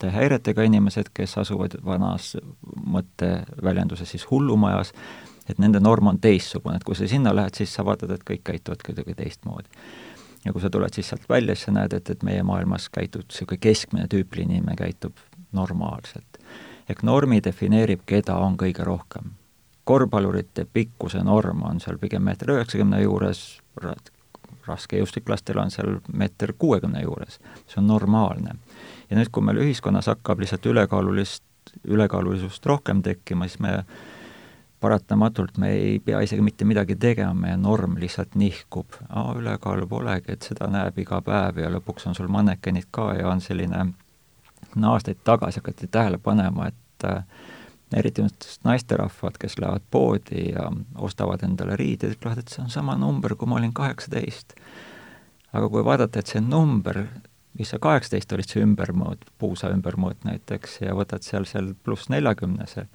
[0.01, 2.33] häiretega inimesed, kes asuvad vanas
[2.85, 4.93] mõtteväljenduses siis hullumajas,
[5.49, 8.43] et nende norm on teistsugune, et kui sa sinna lähed, siis sa vaatad, et kõik
[8.47, 9.69] käituvad kuidagi teistmoodi.
[10.45, 13.23] ja kui sa tuled siis sealt välja, siis sa näed, et, et meie maailmas käitub
[13.27, 15.13] niisugune keskmine tüüpiline inimene käitub
[15.51, 16.39] normaalselt.
[16.89, 19.31] ehk normi defineerib, keda on kõige rohkem.
[19.83, 23.61] korvpallurite pikkuse norm on seal pigem meeter üheksakümne juures,
[24.67, 28.55] raskejõustiklastel on seal meeter kuuekümne juures, see on normaalne
[29.13, 31.43] ja nüüd, kui meil ühiskonnas hakkab lihtsalt ülekaalulist,
[31.85, 33.83] ülekaalulisust rohkem tekkima, siis me
[34.81, 38.97] paratamatult me ei pea isegi mitte midagi tegema, meie norm lihtsalt nihkub.
[39.09, 43.29] aa, ülekaalu polegi, et seda näeb iga päev ja lõpuks on sul mannekenid ka ja
[43.29, 43.85] on selline
[44.75, 47.23] no aastaid tagasi hakati tähele panema, et äh,
[47.95, 52.97] eriti just naisterahvad, kes lähevad poodi ja ostavad endale riideid, ütlevad, et see on sama
[52.99, 54.57] number, kui ma olin kaheksateist.
[55.53, 57.05] aga kui vaadata, et see number,
[57.59, 62.87] mis see kaheksateist olid, see ümbermõõt, puusa ümbermõõt näiteks, ja võtad seal seal pluss neljakümnese,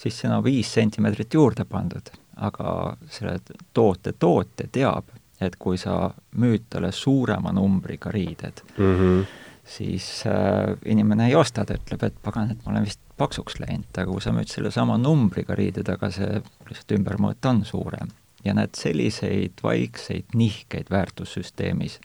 [0.00, 3.38] siis sinna on viis sentimeetrit juurde pandud, aga selle
[3.74, 5.12] toote tootja teab,
[5.42, 6.06] et kui sa
[6.38, 9.24] müüd talle suurema numbriga riided mm, -hmm
[9.64, 13.90] siis äh, inimene ei osta, ta ütleb, et pagan, et ma olen vist paksuks läinud,
[13.94, 18.10] aga kui sa müüd sellesama numbriga riided, aga see lihtsalt ümbermõõt on suurem.
[18.44, 22.00] ja näed, selliseid vaikseid nihkeid väärtussüsteemis,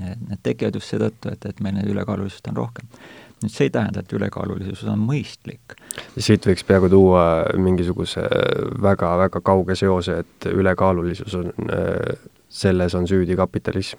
[0.00, 2.88] need tekivad just seetõttu, et, et meil neid ülekaalulisust on rohkem.
[3.42, 5.76] nüüd see ei tähenda, et ülekaalulisus on mõistlik.
[6.18, 7.24] siit võiks peaaegu tuua
[7.58, 8.26] mingisuguse
[8.82, 13.98] väga-väga kauge seose, et ülekaalulisus on, äh, selles on süüdi kapitalism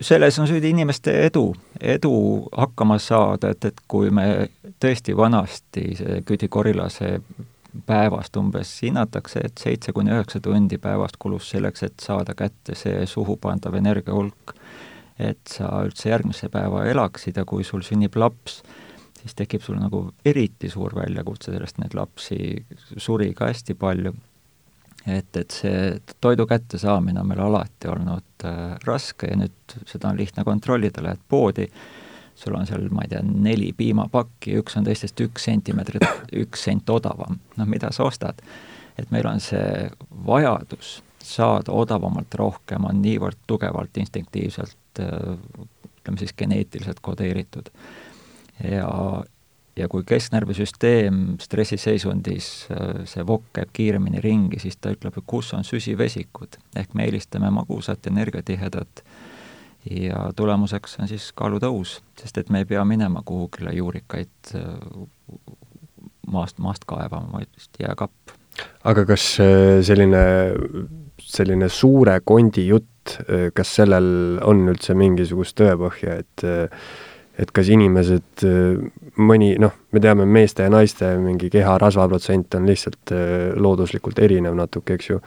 [0.00, 2.12] selles on süüdi inimeste edu, edu
[2.52, 4.48] hakkama saada, et, et kui me
[4.82, 7.18] tõesti vanasti, see Küti Korilase
[7.86, 13.04] päevast umbes hinnatakse, et seitse kuni üheksa tundi päevast kulus selleks, et saada kätte see
[13.06, 14.54] suhu pandav energia hulk,
[15.18, 18.62] et sa üldse järgmise päeva elaksid ja kui sul sünnib laps,
[19.18, 22.38] siis tekib sul nagu eriti suur väljakutse, sellest neid lapsi
[22.96, 24.14] suri ka hästi palju.
[25.08, 30.18] Et, et see toidu kättesaamine on meil alati olnud äh, raske ja nüüd seda on
[30.18, 31.68] lihtne kontrollida, lähed poodi,
[32.38, 36.06] sul on seal, ma ei tea, neli piimapakki, üks on teistest üks sentimeetrit,
[36.44, 37.40] üks sent odavam.
[37.58, 38.42] noh, mida sa ostad?
[38.98, 39.88] et meil on see
[40.26, 45.02] vajadus saada odavamalt rohkem, on niivõrd tugevalt instinktiivselt
[46.08, 47.68] ütleme siis geneetiliselt kodeeritud.
[48.70, 49.22] ja,
[49.76, 52.68] ja kui kesknärvisüsteem stressiseisundis,
[53.04, 58.06] see vokk käib kiiremini ringi, siis ta ütleb, kus on süsivesikud, ehk me eelistame magusat,
[58.06, 59.04] energiatihedat
[59.90, 64.66] ja tulemuseks on siis kaalutõus, sest et me ei pea minema kuhugile juurikaid äh,
[66.26, 68.36] maast, maast kaevama, vaid vist jääkapp.
[68.84, 70.22] aga kas äh, selline,
[71.22, 72.94] selline suure kondi jutt,
[73.56, 76.42] kas sellel on üldse mingisugust tõepõhja, et
[77.38, 78.42] et kas inimesed,
[79.18, 84.56] mõni noh, me teame, meeste ja naiste mingi keha rasvaprotsent on lihtsalt äh, looduslikult erinev
[84.58, 85.18] natuke, eks ju,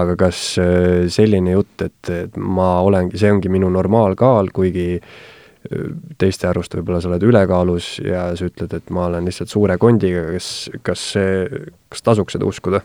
[0.00, 5.86] aga kas äh, selline jutt, et, et ma olengi, see ongi minu normaalkaal, kuigi äh,
[6.20, 10.28] teiste arust võib-olla sa oled ülekaalus ja sa ütled, et ma olen lihtsalt suure kondiga,
[10.36, 10.50] kas,
[10.86, 12.84] kas see, kas tasuks seda uskuda?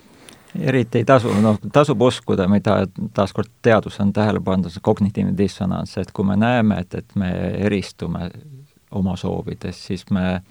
[0.66, 2.80] eriti ei tasu, noh, tasub uskuda, mida
[3.14, 7.30] taaskord teadus on tähele pannud, see kognitiivne dissonants, et kui me näeme, et, et me
[7.68, 8.32] eristume
[8.92, 10.42] oma soovides, siis me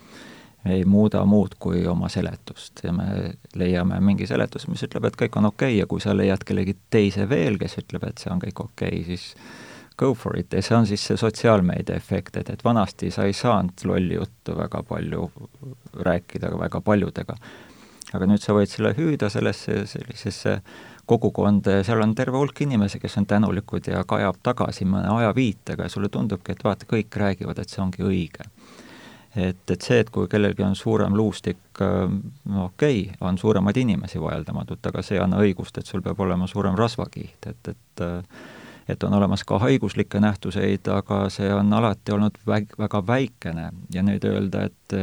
[0.66, 5.38] ei muuda muud kui oma seletust ja me leiame mingi seletuse, mis ütleb, et kõik
[5.38, 8.42] on okei okay ja kui sa leiad kellegi teise veel, kes ütleb, et see on
[8.42, 9.30] kõik okei okay,, siis
[9.98, 13.34] go for it ja see on siis see sotsiaalmeedia efekt, et, et vanasti sa ei
[13.36, 15.30] saanud lolli juttu väga palju
[16.06, 17.38] rääkida väga paljudega.
[18.12, 20.60] aga nüüd sa võid selle hüüda sellesse sellisesse
[21.08, 25.86] kogukonda ja seal on terve hulk inimesi, kes on tänulikud ja kajab tagasi mõne ajaviitega
[25.86, 28.44] ja sulle tundubki, et vaata, kõik räägivad, et see ongi õige.
[29.36, 34.20] et, et see, et kui kellelgi on suurem luustik, no okei okay,, on suuremaid inimesi
[34.20, 38.04] vaieldamatult, aga see ei anna õigust, et sul peab olema suurem rasvakiht, et, et
[38.88, 44.02] et on olemas ka haiguslikke nähtuseid, aga see on alati olnud väg-, väga väikene ja
[44.02, 44.96] nüüd öelda, et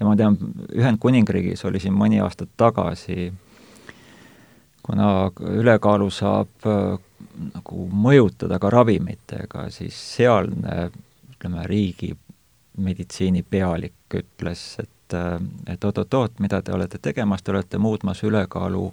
[0.00, 0.36] ja ma tean,
[0.76, 3.38] Ühendkuningriigis oli siin mõni aasta tagasi äh,
[4.82, 6.98] kuna ülekaalu saab äh,
[7.54, 10.90] nagu mõjutada ka ravimitega, siis sealne
[11.34, 12.14] ütleme, riigi
[12.80, 18.88] meditsiinipealik ütles, et, äh, et oot-oot-oot, mida te olete tegemas, te olete muutmas ülekaalu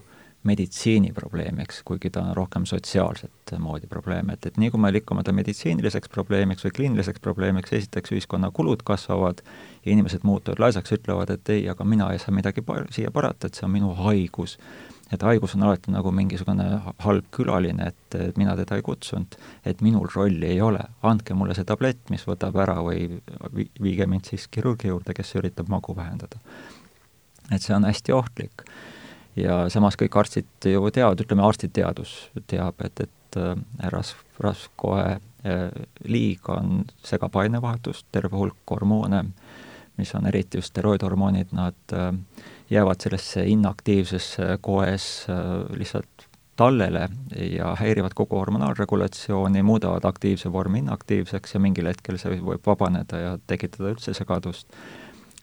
[0.48, 5.34] meditsiiniprobleemiks, kuigi ta on rohkem sotsiaalset moodi probleem, et, et nii kui me lükkame ta
[5.36, 9.42] meditsiiniliseks probleemiks või kliiniliseks probleemiks, esiteks ühiskonna kulud kasvavad
[9.86, 12.64] ja inimesed muutuvad laisaks, ütlevad, et ei, aga mina ei saa midagi
[12.96, 14.58] siia parata, et see on minu haigus
[15.14, 16.66] et haigus on alati nagu mingisugune
[17.04, 19.38] halb külaline, et, et mina teda ei kutsunud,
[19.68, 23.22] et minul rolli ei ole, andke mulle see tablett, mis võtab ära või
[23.82, 26.42] viige mind siis kirurgi juurde, kes üritab magu vähendada.
[27.52, 28.66] et see on hästi ohtlik.
[29.36, 33.56] ja samas kõik arstid ju teavad, ütleme arstiteadus teab, et, et äh,
[33.94, 35.72] rasv, rasvkoe äh,
[36.04, 39.24] liig on, segab ainevahetust, terve hulk hormoone,
[39.98, 42.12] mis on eriti just steroidhormoonid, nad äh,
[42.70, 47.10] jäävad sellesse inaktiivsesse koes äh, lihtsalt tallele
[47.52, 53.36] ja häirivad kogu hormonaalregulatsiooni, muudavad aktiivse vormi inaktiivseks ja mingil hetkel see võib vabaneda ja
[53.48, 54.68] tekitada üldse segadust.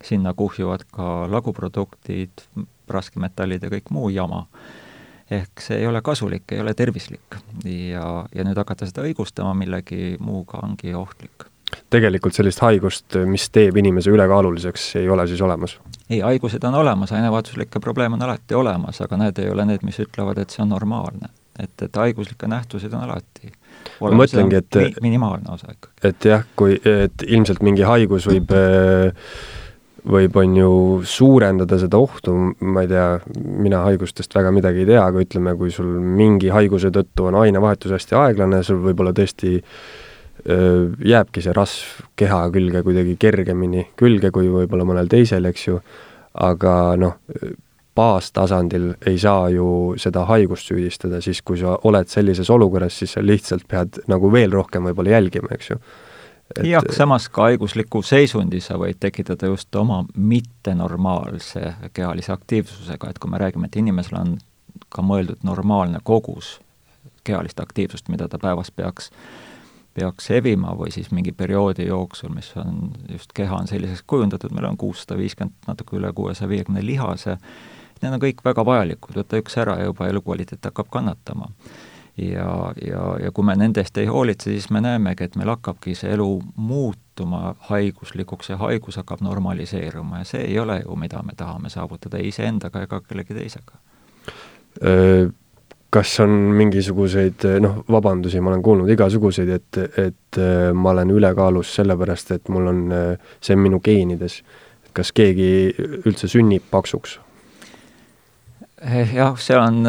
[0.05, 2.43] sinna kuhjuvad ka laguproduktid,
[2.89, 4.47] raskemetallid ja kõik muu jama.
[5.31, 10.17] ehk see ei ole kasulik, ei ole tervislik ja, ja nüüd hakata seda õigustama millegi
[10.21, 11.54] muuga ongi ohtlik
[11.93, 15.79] tegelikult sellist haigust, mis teeb inimese ülekaaluliseks, ei ole siis olemas?
[16.11, 19.99] ei, haigused on olemas, ainevaatuslikke probleeme on alati olemas, aga need ei ole need, mis
[20.05, 21.33] ütlevad, et see on normaalne.
[21.59, 23.53] et, et haiguslikke nähtuseid on alati
[24.01, 25.93] ma mõtlengi, et mi minimaalne osa ikkagi.
[26.11, 28.53] et jah, kui, et ilmselt mingi haigus võib
[30.05, 30.73] võib, on ju,
[31.09, 33.07] suurendada seda ohtu, ma ei tea,
[33.41, 37.95] mina haigustest väga midagi ei tea, aga ütleme, kui sul mingi haiguse tõttu on ainevahetus
[37.97, 39.79] hästi aeglane, sul võib-olla tõesti äh,
[40.45, 45.79] jääbki see rasv keha külge kuidagi kergemini külge kui võib-olla mõnel teisel, eks ju,
[46.45, 47.17] aga noh,
[47.95, 53.23] baastasandil ei saa ju seda haigust süüdistada, siis kui sa oled sellises olukorras, siis sa
[53.23, 55.79] lihtsalt pead nagu veel rohkem võib-olla jälgima, eks ju.
[56.55, 56.65] Et...
[56.69, 63.33] jah, samas ka haigusliku seisundi sa võid tekitada just oma mittenormaalse kehalise aktiivsusega, et kui
[63.33, 64.37] me räägime, et inimesel on
[64.93, 66.59] ka mõeldud normaalne kogus
[67.25, 69.09] kehalist aktiivsust, mida ta päevas peaks
[69.95, 74.69] peaks evima või siis mingi perioodi jooksul, mis on, just keha on selliseks kujundatud, meil
[74.69, 77.39] on kuussada viiskümmend, natuke üle kuuesaja viiekümne lihase,
[78.03, 81.51] need on kõik väga vajalikud, võtta üks ära ja juba elukvaliteet hakkab kannatama.
[82.17, 86.13] ja, ja, ja kui me nendest ei hoolitse, siis me näemegi, et meil hakkabki see
[86.15, 91.71] elu muutuma haiguslikuks ja haigus hakkab normaliseeruma ja see ei ole ju, mida me tahame
[91.71, 93.83] saavutada ei iseendaga ega kellegi teisega
[95.95, 101.75] kas on mingisuguseid noh, vabandusi, ma olen kuulnud igasuguseid, et, et äh, ma olen ülekaalus
[101.79, 104.43] sellepärast, et mul on, äh, see on minu geenides.
[104.95, 105.75] kas keegi
[106.07, 107.17] üldse sünnib paksuks?
[108.79, 109.83] Eh, jah, see on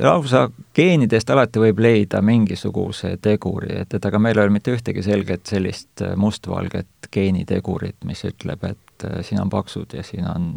[0.00, 5.04] lausa geenidest alati võib leida mingisuguse teguri, et, et aga meil ei ole mitte ühtegi
[5.04, 8.87] selget sellist äh, mustvalget geenitegurit, mis ütleb, et
[9.22, 10.52] siin on paksud ja siin on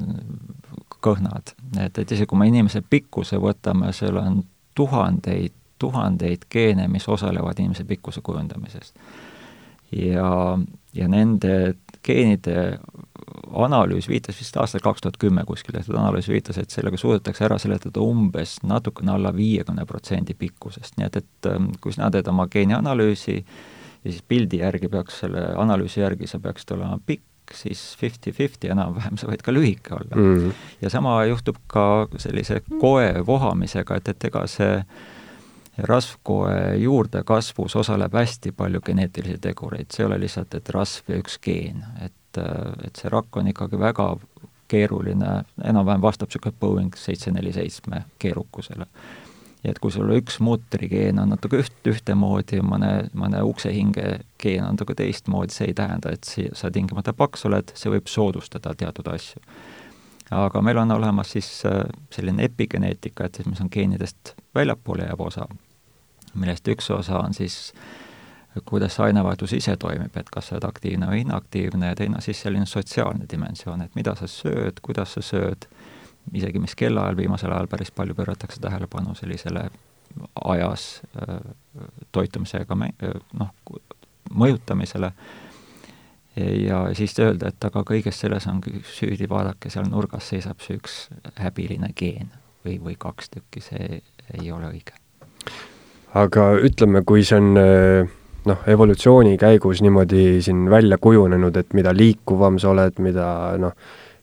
[1.02, 1.56] kõhnad.
[1.80, 4.44] et, et isegi kui me inimese pikkuse võtame, seal on
[4.78, 8.94] tuhandeid, tuhandeid geene, mis osalevad inimese pikkuse kujundamises.
[9.92, 10.60] ja,
[10.94, 11.76] ja nende
[12.06, 12.78] geenide
[13.52, 17.58] analüüs viitas vist aastal kaks tuhat kümme kuskil tehtud analüüs viitas, et sellega suudetakse ära
[17.60, 22.48] seletada umbes natukene alla viiekümne protsendi pikkusest, nii et, et ähm, kui sina teed oma
[22.52, 27.26] geenianalüüsi ja siis pildi järgi peaks selle analüüsi järgi, sa peaksid olema pikk,
[27.58, 30.36] siis fifty-fifty enam-vähem, sa võid ka lühike olla mm.
[30.38, 30.68] -hmm.
[30.82, 34.84] ja sama juhtub ka sellise koe vohamisega, et, et ega see
[35.78, 41.40] rasvkoe juurdekasvus osaleb hästi palju geneetilisi tegureid, see ei ole lihtsalt, et rasv ja üks
[41.42, 42.42] geen, et,
[42.86, 44.16] et see rakk on ikkagi väga
[44.72, 48.88] keeruline, enam-vähem vastab niisugune Boeing seitse neli seitsme keerukusele
[49.64, 54.76] ja et kui sul üks mootorigeen on natuke üht, ühtemoodi, mõne, mõne uksehinge geen on
[54.76, 59.12] natuke teistmoodi, see ei tähenda, et si-, sa tingimata paks oled, see võib soodustada teatud
[59.14, 59.42] asju.
[60.32, 65.22] aga meil on olemas siis äh, selline epigeneetika, et siis mis on geenidest väljapoole jääv
[65.28, 65.48] osa,
[66.34, 67.74] millest üks osa on siis
[68.66, 72.26] kuidas see ainevahetus ise toimib, et kas sa oled aktiivne või inaktiivne ja teine on
[72.26, 75.70] siis selline sotsiaalne dimensioon, et mida sa sööd, kuidas sa sööd
[76.34, 79.70] isegi mis kellaajal viimasel ajal päris palju pööratakse tähelepanu sellisele
[80.44, 81.02] ajas
[82.12, 82.78] toitumisega
[83.40, 83.54] noh,
[84.32, 85.12] mõjutamisele
[86.36, 91.02] ja siis öelda, et aga kõiges selles on süüdi, vaadake, seal nurgas seisab see üks
[91.40, 92.32] häbiline geen
[92.66, 94.02] või, või kaks tükki, see
[94.38, 94.96] ei ole õige.
[96.14, 97.54] aga ütleme, kui see on
[98.48, 103.28] noh, evolutsiooni käigus niimoodi siin välja kujunenud, et mida liikuvam sa oled, mida
[103.62, 103.76] noh,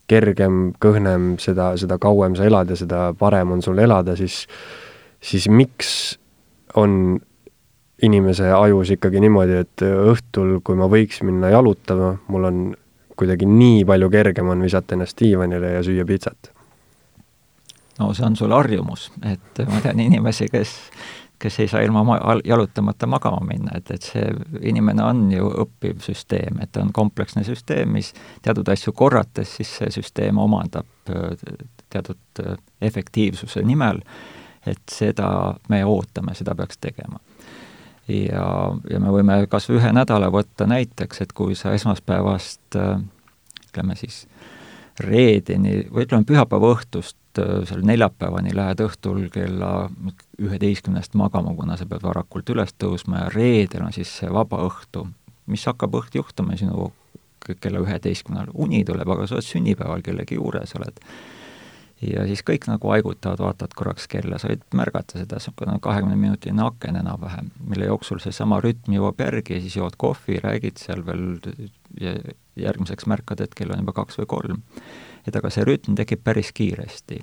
[0.09, 4.47] kergem, kõhnem, seda, seda kauem sa elad ja seda parem on sul elada, siis,
[5.21, 6.19] siis miks
[6.77, 7.19] on
[8.03, 12.61] inimese ajus ikkagi niimoodi, et õhtul, kui ma võiks minna jalutama, mul on
[13.19, 16.53] kuidagi nii palju kergem on visata ennast diivanile ja süüa pitsat?
[17.99, 20.77] no see on sul harjumus, et ma tean inimesi, kes
[21.39, 24.27] kes ei saa ilma ma-, jalutamata magama minna, et, et see
[24.71, 28.13] inimene on ju õppiv süsteem, et ta on kompleksne süsteem, mis
[28.43, 30.89] teatud asju korrates, siis see süsteem omandab
[31.91, 32.43] teatud
[32.85, 34.03] efektiivsuse nimel,
[34.67, 35.31] et seda
[35.73, 37.21] me ootame, seda peaks tegema.
[38.09, 38.49] ja,
[38.91, 42.77] ja me võime kas või ühe nädala võtta näiteks, et kui sa esmaspäevast
[43.69, 44.27] ütleme siis
[44.99, 49.89] reedeni või ütleme, pühapäeva õhtust Äh, seal neljapäevani lähed õhtul kella
[50.39, 55.09] üheteistkümnest magama, kuna sa pead varakult üles tõusma ja reedel on siis see vaba õhtu,
[55.51, 56.93] mis hakkab õht juhtuma sinu
[57.63, 61.01] kella üheteistkümnel, uni tuleb, aga sa oled sünnipäeval kellegi juures, oled
[62.05, 67.01] ja siis kõik nagu haigutavad, vaatavad korraks kella, sa võid märgata seda, niisugune kahekümneminutiline aken
[67.01, 71.41] enam-vähem, mille jooksul seesama rütm jõuab järgi ja siis jood kohvi, räägid seal veel
[71.99, 72.15] ja
[72.59, 74.63] järgmiseks märkad, et kell on juba kaks või kolm.
[75.27, 77.19] et aga see rütm tekib päris kiiresti.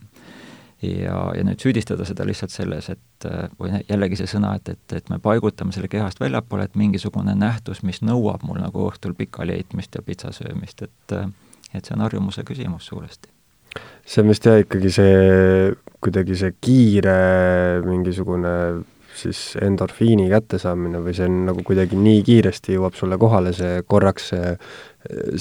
[0.82, 3.28] Ja, ja nüüd süüdistada seda lihtsalt selles, et
[3.60, 7.84] või jällegi see sõna, et, et, et me paigutame selle kehast väljapoole, et mingisugune nähtus,
[7.84, 11.18] mis nõuab mul nagu õhtul pikali heitmist ja pitsa söömist, et
[11.76, 13.32] et see on harjumuse küsimus suuresti.
[14.08, 15.16] See on vist jah, ikkagi see
[16.04, 17.16] kuidagi see kiire
[17.84, 18.54] mingisugune
[19.16, 24.30] siis endorfiini kättesaamine või see on nagu kuidagi nii kiiresti jõuab sulle kohale see korraks
[24.32, 24.52] see,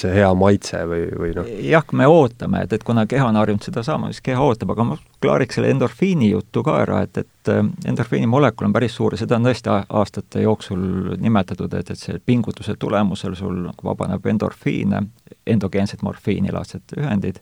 [0.01, 1.49] see hea maitse või, või noh?
[1.64, 4.87] jah, me ootame, et, et kuna keha on harjunud seda saama, siis keha ootab, aga
[4.89, 9.16] ma klaariks selle endorfiini jutu ka ära, et, et äh, endorfiini molekul on päris suur
[9.16, 14.27] ja seda on tõesti aastate jooksul nimetatud, et, et see pingutuse tulemusel sul nagu vabaneb
[14.35, 15.05] endorfiine,
[15.47, 17.41] endogeensed morfiinilaadsed ühendid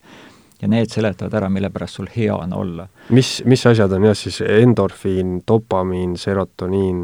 [0.62, 2.86] ja need seletavad ära, mille pärast sul hea on olla.
[3.10, 7.02] mis, mis asjad on jah siis endorfiin, dopamiin, serotoniin,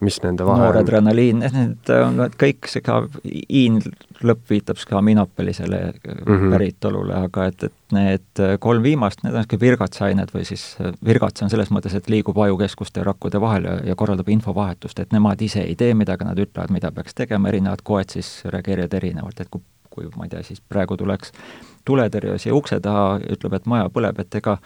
[0.00, 0.66] mis nende vahe on?
[0.66, 3.80] nooradrenaliin, need on kõik, see ka iin
[4.22, 6.52] lõpp viitab ka aminopelisele mm -hmm.
[6.54, 11.50] päritolule, aga et, et need kolm viimast, need on niisugused virgatsained või siis virgats on
[11.50, 15.60] selles mõttes, et liigub ajukeskuste ja rakkude vahel ja, ja korraldab infovahetust, et nemad ise
[15.60, 19.62] ei tee midagi, nad ütlevad, mida peaks tegema, erinevad koed siis reageerivad erinevalt, et kui
[19.98, 21.32] kui ma ei tea, siis praegu tuleks
[21.88, 24.58] tuletõrje siia ukse taha, ütleb, et maja põleb, et ega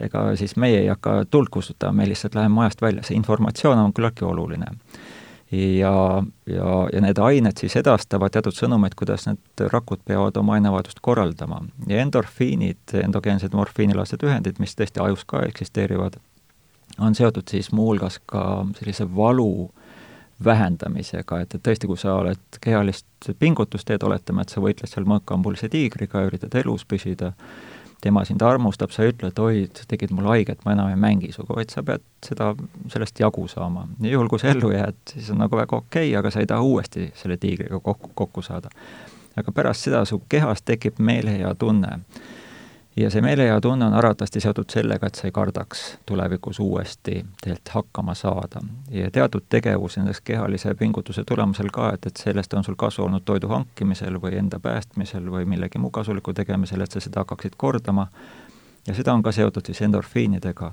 [0.00, 3.94] ega siis meie ei hakka tuld kustutama, me lihtsalt läheme majast välja, see informatsioon on
[3.94, 4.72] küllaltki oluline.
[5.52, 10.98] ja, ja, ja need ained siis edastavad teatud sõnumeid, kuidas need rakud peavad oma ainevahetust
[11.00, 11.62] korraldama.
[11.86, 16.18] ja endorfiinid, endogeensed morfiinilased ühendid, mis tõesti ajus ka eksisteerivad,
[16.98, 19.70] on seotud siis muuhulgas ka sellise valu
[20.44, 25.08] vähendamisega, et, et tõesti, kui sa oled kehalist pingutust teed, oletame, et sa võitled seal
[25.08, 27.32] mõõkambulise tiigriga, üritad elus püsida,
[28.04, 31.00] tema sind armustab, sa ei ütle, et oi, sa tegid mulle haiget, ma enam ei
[31.00, 32.52] mängi sinuga, vaid sa pead seda,
[32.92, 33.86] sellest jagu saama.
[34.04, 36.50] ja juhul, kui sa ellu jääd, siis on nagu väga okei okay,, aga sa ei
[36.50, 38.70] taha uuesti selle tiigriga kokku, kokku saada.
[39.36, 41.98] aga pärast seda su kehas tekib meelehea tunne
[42.96, 47.74] ja see meelehea tunne on arvatavasti seotud sellega, et sa ei kardaks tulevikus uuesti tegelikult
[47.74, 48.60] hakkama saada.
[48.90, 53.22] ja teatud tegevus nendes kehalise pingutuse tulemusel ka, et, et sellest on sul kasu olnud
[53.24, 58.08] toidu hankimisel või enda päästmisel või millegi muu kasuliku tegemisel, et sa seda hakkaksid kordama,
[58.86, 60.72] ja seda on ka seotud siis endorfiinidega.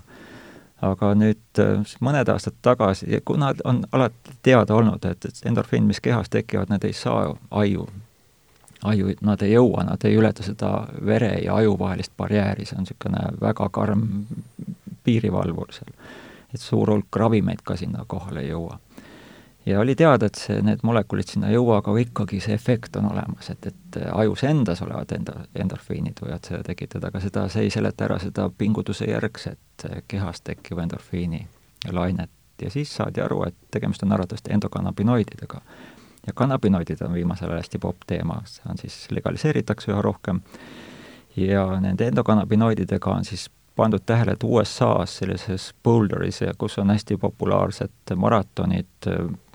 [0.84, 1.60] aga nüüd
[2.04, 6.84] mõned aastad tagasi, kuna on alati teada olnud, et, et endorfiin, mis kehas tekivad, need
[6.84, 7.88] ei saa aju
[8.84, 10.72] aju, nad ei jõua, nad ei ületa seda
[11.06, 14.08] vere ja aju vahelist barjääri, see on niisugune väga karm
[15.04, 15.94] piirivalvur seal.
[16.54, 18.80] et suur hulk ravimeid ka sinna kohale ei jõua.
[19.66, 23.12] ja oli teada, et see, need molekulid sinna ei jõua, aga ikkagi see efekt on
[23.12, 27.74] olemas, et, et ajus endas olevad enda, endorfiinid võivad seda tekitada, aga seda, see ei
[27.74, 31.48] seleta ära seda pingutuse järgset kehas tekkiva endorfiini
[31.92, 32.30] lainet
[32.62, 35.62] ja siis saadi aru, et tegemist on arvatavasti endokannabinoididega
[36.28, 40.40] ja kannabinoidid on viimasel ajal hästi popp teema, see on siis, legaliseeritakse üha rohkem.
[41.36, 48.14] Ja nende endokannabinoididega on siis pandud tähele, et USA-s sellises Boulderis, kus on hästi populaarsed
[48.16, 49.10] maratonid,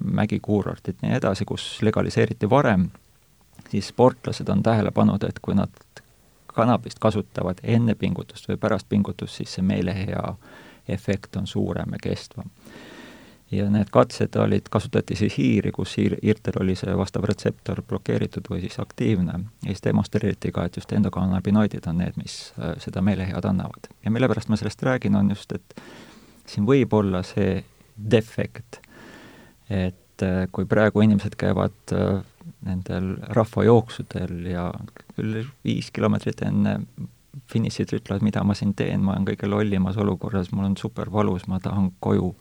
[0.05, 2.89] mägikuurortid, nii edasi, kus legaliseeriti varem,
[3.71, 6.03] siis sportlased on tähele pannud, et kui nad
[6.47, 10.35] kannabist kasutavad enne pingutust või pärast pingutust, siis see meelehea
[10.89, 12.51] efekt on suurem ja kestvam
[13.51, 18.49] ja need katsed olid, kasutati siis hiiri, kus hiir, hiirtel oli see vastav retseptor blokeeritud
[18.51, 23.03] või siis aktiivne ja siis demonstreeriti ka, et just endokannabinoidid on need, mis äh, seda
[23.05, 23.89] meelehead annavad.
[24.05, 25.81] ja mille pärast ma sellest räägin, on just, et
[26.47, 27.63] siin võib olla see
[27.97, 28.83] defekt,
[29.71, 32.21] et äh, kui praegu inimesed käivad äh,
[32.69, 34.71] nendel rahvajooksudel ja
[35.15, 36.81] küll viis kilomeetrit enne
[37.49, 41.47] finišit ütlevad, mida ma siin teen, ma olen kõige lollimas olukorras, mul on super valus,
[41.49, 42.33] ma tahan koju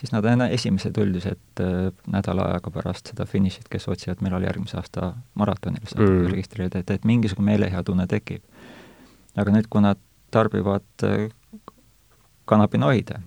[0.00, 4.78] siis nad on esimesed üldiselt äh, nädala aega pärast seda finišit, kes otsivad, millal järgmise
[4.80, 6.26] aasta maratonil saab mm.
[6.32, 8.44] registreerida, et, et mingisugune meelehea tunne tekib.
[9.36, 10.00] aga nüüd, kui nad
[10.34, 11.28] tarbivad äh,
[12.44, 13.20] kannabinoide,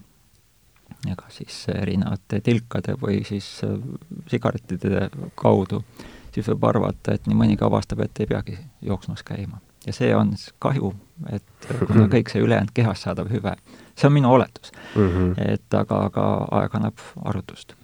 [1.09, 3.75] ega siis erinevate tilkade või siis äh,
[4.31, 5.09] sigarettide
[5.39, 5.83] kaudu,
[6.35, 9.61] siis võib arvata, et nii mõnigi avastab, et ei peagi jooksmas käima.
[9.85, 10.93] ja see on kahju,
[11.33, 13.55] et kuna kõik see ülejäänud kehas saadav hüve
[13.99, 15.09] see on minu oletus mm.
[15.09, 15.53] -hmm.
[15.53, 16.29] et aga, aga
[16.61, 17.75] aeg annab arutust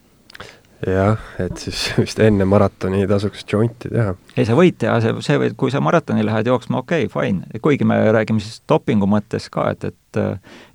[0.88, 4.16] jah, et siis vist enne maratoni tasuks jointi teha.
[4.36, 7.88] ei, sa võid teha, see, see kui sa maratoni lähed jooksma, okei okay,, fine, kuigi
[7.88, 10.02] me räägime siis dopingu mõttes ka, et, et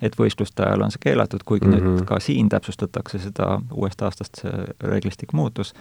[0.05, 1.81] et võistluste ajal on see keelatud, kuigi mm -hmm.
[1.81, 2.05] nüüd mhm.
[2.05, 5.73] ka siin täpsustatakse seda, uuest aastast see reeglistik muutus,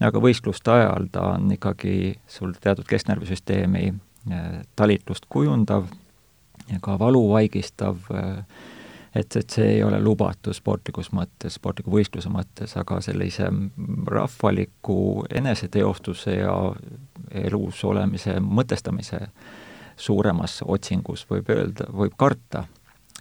[0.00, 3.84] aga võistluste ajal ta on ikkagi sul teatud kesknärvisüsteemi
[4.30, 5.86] eh, talitlust kujundav
[6.72, 7.96] ja ka valuvaigistav,
[9.18, 13.48] et, et see ei ole lubatud sportlikus mõttes, sportliku võistluse mõttes, aga sellise
[14.06, 16.54] rahvaliku eneseteostuse ja
[17.44, 19.26] elus olemise mõtestamise
[19.98, 22.64] suuremas otsingus võib öelda, võib karta,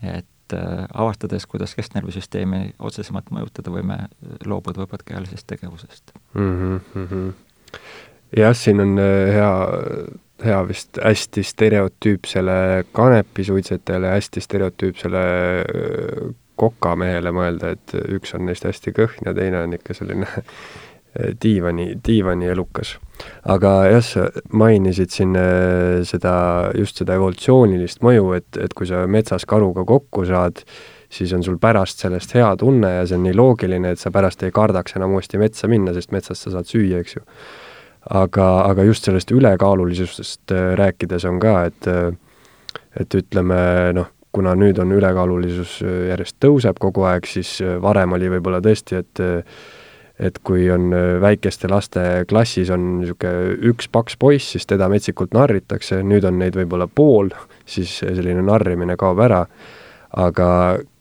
[0.04, 4.00] et äh, avastades, kuidas kesknärvisüsteemi otsesemalt mõjutada, võime
[4.46, 6.80] loobuda võpatkealisest tegevusest mm.
[6.94, 7.34] -hmm.
[8.38, 9.52] jah, siin on äh, hea
[10.46, 12.58] hea vist hästi stereotüüpsele
[12.96, 15.24] kanepisuitsetajale, hästi stereotüüpsele
[16.58, 20.28] kokamehele mõelda, et üks on neist hästi kõhn ja teine on ikka selline
[21.44, 22.98] diivani, diivanielukas.
[23.50, 25.38] aga jah, sa mainisid siin
[26.06, 26.36] seda,
[26.78, 30.62] just seda evolutsioonilist mõju, et, et kui sa metsas karuga kokku saad,
[31.10, 34.44] siis on sul pärast sellest hea tunne ja see on nii loogiline, et sa pärast
[34.44, 37.26] ei kardaks enam uuesti metsa minna, sest metsast sa saad süüa, eks ju
[38.06, 42.14] aga, aga just sellest ülekaalulisusest äh, rääkides on ka, et äh,
[42.98, 43.58] et ütleme
[43.94, 49.04] noh, kuna nüüd on ülekaalulisus äh, järjest tõuseb kogu aeg, siis varem oli võib-olla tõesti,
[49.04, 49.24] et
[50.18, 50.90] et kui on
[51.22, 56.58] väikeste laste klassis on niisugune üks paks poiss, siis teda metsikult narritakse, nüüd on neid
[56.58, 57.30] võib-olla pool,
[57.70, 59.44] siis selline narrimine kaob ära,
[60.18, 60.48] aga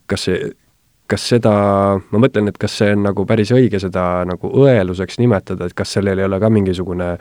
[0.07, 0.51] kas see
[1.07, 1.53] kas seda,
[2.11, 5.95] ma mõtlen, et kas see on nagu päris õige seda nagu õeluseks nimetada, et kas
[5.97, 7.13] sellel ei ole ka mingisugune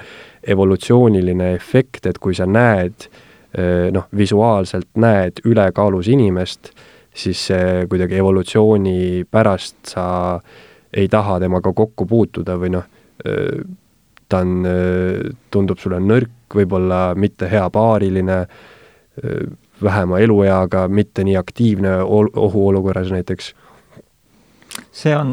[0.55, 3.07] evolutsiooniline efekt, et kui sa näed
[3.95, 6.73] noh, visuaalselt näed ülekaalus inimest,
[7.15, 10.05] siis see kuidagi evolutsiooni pärast sa
[10.95, 12.87] ei taha temaga kokku puutuda või noh,
[14.29, 14.65] ta on,
[15.51, 18.39] tundub sulle nõrk, võib-olla mitte hea paariline,
[19.83, 23.53] vähema elueaga, mitte nii aktiivne ohuolukorras näiteks
[24.95, 25.31] see on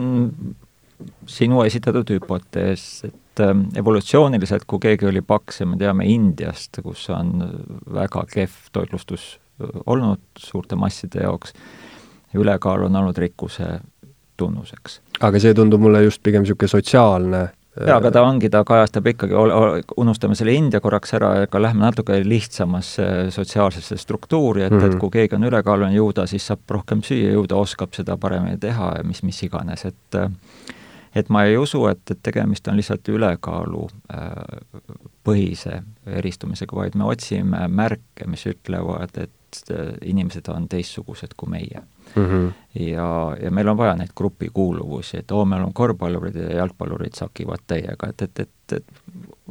[1.31, 7.09] sinu esitatud hüpotees, et ähm, evolutsiooniliselt, kui keegi oli paks ja me teame Indiast, kus
[7.15, 7.47] on
[7.95, 9.33] väga kehv toitlustus
[9.63, 11.55] äh, olnud suurte masside jaoks,
[12.35, 13.79] ülekaal on olnud rikkuse
[14.41, 15.01] tunnuseks.
[15.21, 17.43] aga see tundub mulle just pigem niisugune sotsiaalne
[17.81, 19.37] jaa, aga ta ongi, ta kajastab ikkagi,
[20.01, 24.87] unustame selle India korraks ära, aga lähme natuke lihtsamasse sotsiaalsesse struktuuri, et mm, -hmm.
[24.87, 25.01] et mhm.
[25.01, 28.59] kui keegi on ülekaaluline, ju ta siis saab rohkem süüa, ju ta oskab seda paremini
[28.59, 30.21] teha ja mis, mis iganes, et
[31.15, 34.81] et ma ei usu, et, et tegemist on lihtsalt ülekaalu äh,
[35.25, 41.83] põhise eristumisega, vaid me otsime märke, mis ütlevad, et äh, inimesed on teistsugused kui meie
[42.15, 42.25] mm.
[42.25, 42.53] -hmm.
[42.75, 47.65] ja, ja meil on vaja neid grupikuuluvusi, et oo, meil on korvpallurid ja jalgpallurid sakivad
[47.67, 48.85] täiega, et, et, et, et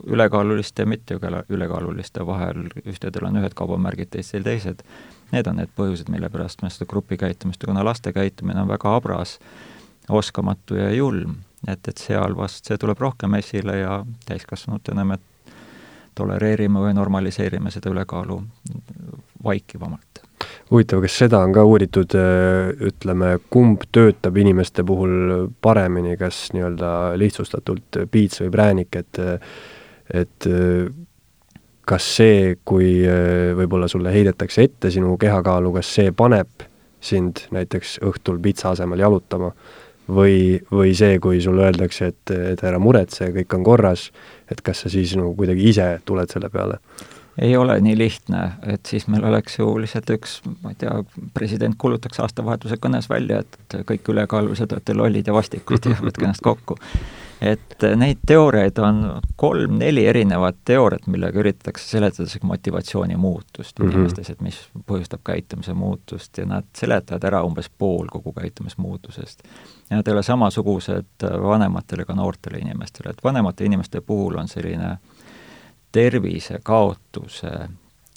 [0.05, 4.83] ülekaaluliste ja mitte ülekaaluliste vahel, ühtedel on ühed kaubamärgid, teistel teised,
[5.31, 9.39] need on need põhjused, mille pärast me seda grupikäitumist, kuna laste käitumine on väga habras,
[10.09, 11.35] oskamatu ja julm,
[11.67, 15.19] et, et seal vast see tuleb rohkem esile ja täiskasvanutena me
[16.15, 18.41] tolereerime või normaliseerime seda ülekaalu
[19.43, 20.25] vaikivamalt
[20.71, 27.13] huvitav, kas seda on ka uuritud, äh, ütleme, kumb töötab inimeste puhul paremini, kas nii-öelda
[27.21, 29.23] lihtsustatult piits või präänik, et
[30.11, 30.45] et
[31.87, 36.67] kas see, kui äh, võib-olla sulle heidetakse ette sinu kehakaalu, kas see paneb
[37.01, 39.49] sind näiteks õhtul pitsa asemel jalutama
[40.11, 44.09] või, või see, kui sulle öeldakse, et, et ära muretse, kõik on korras,
[44.51, 46.79] et kas sa siis nagu kuidagi ise tuled selle peale?
[47.39, 50.93] Ei ole nii lihtne, et siis meil oleks ju lihtsalt üks, ma ei tea,
[51.33, 56.43] president kuulutaks aastavahetuse kõnes välja, et kõik ülekaalulised olete lollid ja vastikud ja võtke ennast
[56.43, 56.77] kokku.
[57.41, 58.97] et neid teooriaid on
[59.35, 63.93] kolm-neli erinevat teooriat, millega üritatakse seletada seda motivatsiooni muutust mm -hmm.
[63.93, 69.43] inimestes, et mis põhjustab käitumise muutust ja nad seletavad ära umbes pool kogu käitumismuutusest.
[69.89, 74.91] ja nad ei ole samasugused vanematele ega noortele inimestele, et vanemate inimeste puhul on selline
[74.91, 74.99] äh,
[75.91, 77.51] tervisekaotuse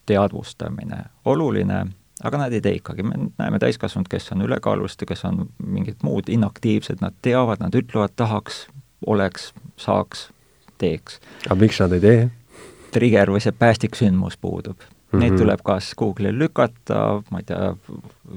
[0.06, 1.86] teadvustamine oluline,
[2.22, 6.04] aga nad ei tee ikkagi, me näeme täiskasvanud, kes on ülekaalulised ja kes on mingid
[6.04, 8.66] muud inaktiivsed, nad teavad, nad ütlevad, tahaks,
[9.06, 10.28] oleks, saaks,
[10.78, 11.20] teeks.
[11.46, 12.24] aga miks nad ei tee?
[12.94, 14.86] trigger või see päästiksündmus puudub mm.
[14.86, 15.18] -hmm.
[15.24, 17.74] Neid tuleb kas Google'il lükata, ma ei tea,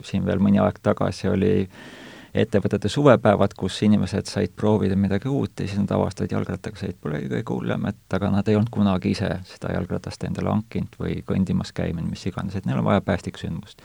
[0.01, 2.06] siin veel mõni aeg tagasi oli äh,
[2.41, 7.29] ettevõtete suvepäevad, kus inimesed said proovida midagi uut ja siis nad avastasid, jalgrattaga sõit polegi
[7.31, 11.73] kõige hullem, et aga nad ei olnud kunagi ise seda jalgratast endale hankinud või kõndimas
[11.77, 13.81] käinud, mis iganes, et neil on vaja päästiksündmust.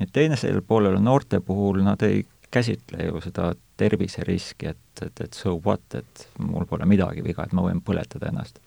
[0.00, 5.56] nüüd teisel poolel noorte puhul nad ei käsitle ju seda terviseriski, et, et, et so
[5.64, 8.60] what, et mul pole midagi viga, et ma võin põletada ennast.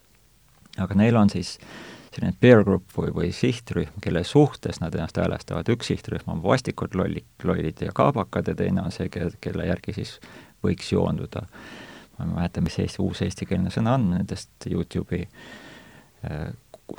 [0.77, 1.57] aga neil on siis
[2.17, 6.97] selline peer group või, või sihtrühm, kelle suhtes nad ennast häälestavad, üks sihtrühm on vastikud
[6.97, 10.17] lolli, lollid ja kaabakad ja teine on see, kelle järgi siis
[10.65, 11.45] võiks joonduda.
[12.17, 15.27] ma ei mäleta, mis eesti, uus eestikeelne sõna on nendest Youtube'i
[16.25, 16.47] äh,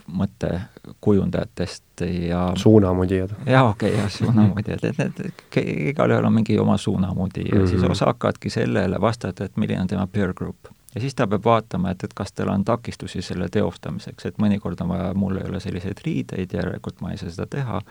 [0.06, 3.30] mõttekujundajatest ja suunamudijad.
[3.46, 5.44] jaa, okei okay,, jah, suunamudijad, et need,
[5.92, 7.68] igalühel on mingi oma suunamudi ja mm -hmm.
[7.68, 7.90] siis mhm.
[7.90, 10.56] osa hakkavadki sellele vastata, et milline on tema peer group.
[10.98, 14.80] Ja siis ta peab vaatama, et, et kas tal on takistusi selle teostamiseks, et mõnikord
[14.82, 17.82] on vaja, mul ei ole selliseid riideid, järelikult ma ei saa seda teha,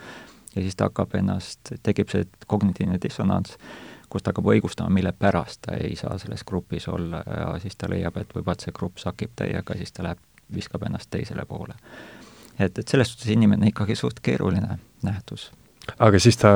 [0.56, 3.56] ja siis ta hakkab ennast, tekib see kognitiivne dissonants,
[4.12, 7.88] kus ta hakkab õigustama, mille pärast ta ei saa selles grupis olla ja siis ta
[7.92, 10.20] leiab, et või vaat see grupp sakib täiega, siis ta läheb
[10.54, 11.76] viskab ennast teisele poole.
[12.60, 15.52] et, et selles suhtes inimene ikkagi suht keeruline nähtus.
[16.00, 16.52] aga siis ta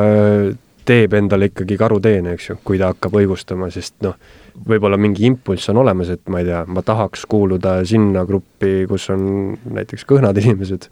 [0.85, 4.17] teeb endale ikkagi karuteene, eks ju, kui ta hakkab õigustama, sest noh,
[4.67, 9.09] võib-olla mingi impulss on olemas, et ma ei tea, ma tahaks kuuluda sinna gruppi, kus
[9.13, 9.23] on
[9.77, 10.89] näiteks kõhnad inimesed,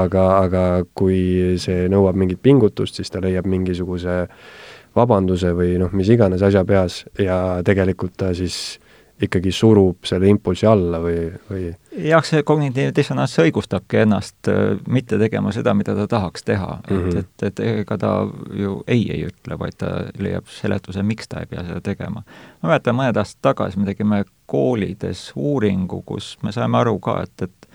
[0.00, 0.64] aga, aga
[0.98, 4.24] kui see nõuab mingit pingutust, siis ta leiab mingisuguse
[4.96, 8.78] vabanduse või noh, mis iganes asja peas ja tegelikult ta siis
[9.22, 11.64] ikkagi surub selle impulsi alla või, või
[12.04, 16.96] jah, see kognitiivne dissonants õigustabki ennast äh, mitte tegema seda, mida ta tahaks teha mm,
[16.96, 17.08] -hmm.
[17.08, 17.46] et, mhm.
[17.46, 18.12] et, et ega ta
[18.54, 22.22] ju ei ei ütle, vaid ta leiab seletuse, miks ta ei pea seda tegema.
[22.62, 27.42] ma mäletan, mõned aastad tagasi me tegime koolides uuringu, kus me saime aru ka, et,
[27.42, 27.68] et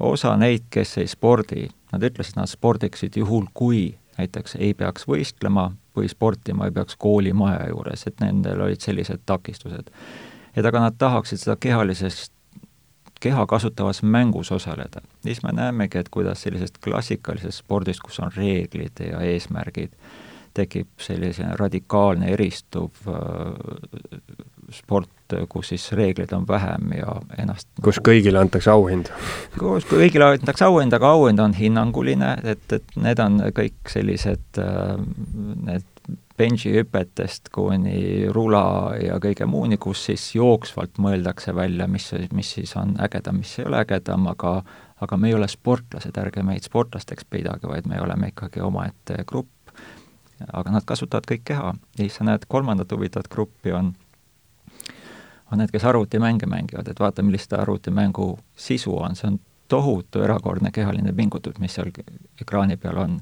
[0.00, 5.72] osa neid, kes ei spordi, nad ütlesid, nad spordiksid juhul, kui näiteks ei peaks võistlema
[5.96, 9.90] või sportima ei peaks koolimaja juures, et nendel olid sellised takistused
[10.56, 12.32] et aga nad tahaksid seda kehalisest,
[13.20, 15.00] keha kasutavas mängus osaleda.
[15.22, 19.92] siis me näemegi, et kuidas sellisest klassikalisest spordist, kus on reeglid ja eesmärgid,
[20.54, 23.16] tekib sellise radikaalne eristuv äh,
[24.70, 25.10] sport,
[25.48, 29.10] kus siis reegleid on vähem ja ennast kus kõigile antakse auhind?
[29.58, 34.94] kus kõigile antakse auhind, aga auhind on hinnanguline, et, et need on kõik sellised äh,
[35.66, 35.93] need
[36.38, 42.96] benžihüpetest kuni rula ja kõige muuni, kus siis jooksvalt mõeldakse välja, mis, mis siis on
[43.02, 44.56] ägedam, mis ei ole ägedam, aga
[45.04, 49.50] aga me ei ole sportlased, ärge meid sportlasteks pidage, vaid me oleme ikkagi omaette grupp.
[50.52, 51.74] aga nad kasutavad kõik keha.
[51.96, 53.94] Ja siis sa näed, kolmandat huvitavat gruppi on
[55.52, 60.70] on need, kes arvutimänge mängivad, et vaata, millist arvutimängu sisu on, see on tohutu erakordne
[60.74, 61.92] kehaline pingutus, mis seal
[62.40, 63.20] ekraani peal on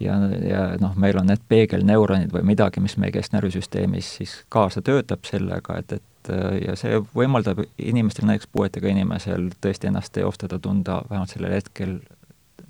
[0.00, 0.16] ja,
[0.48, 5.78] ja noh, meil on need peegelneuronid või midagi, mis meie kesknärvisüsteemis siis kaasa töötab sellega,
[5.78, 6.32] et, et
[6.62, 11.98] ja see võimaldab inimestel, näiteks puuetega inimesel tõesti ennast teostada, tunda vähemalt sellel hetkel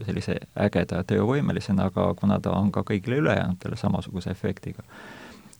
[0.06, 4.84] sellise ägeda töövõimelisena, aga kuna ta on ka kõigile ülejäänutele samasuguse efektiga,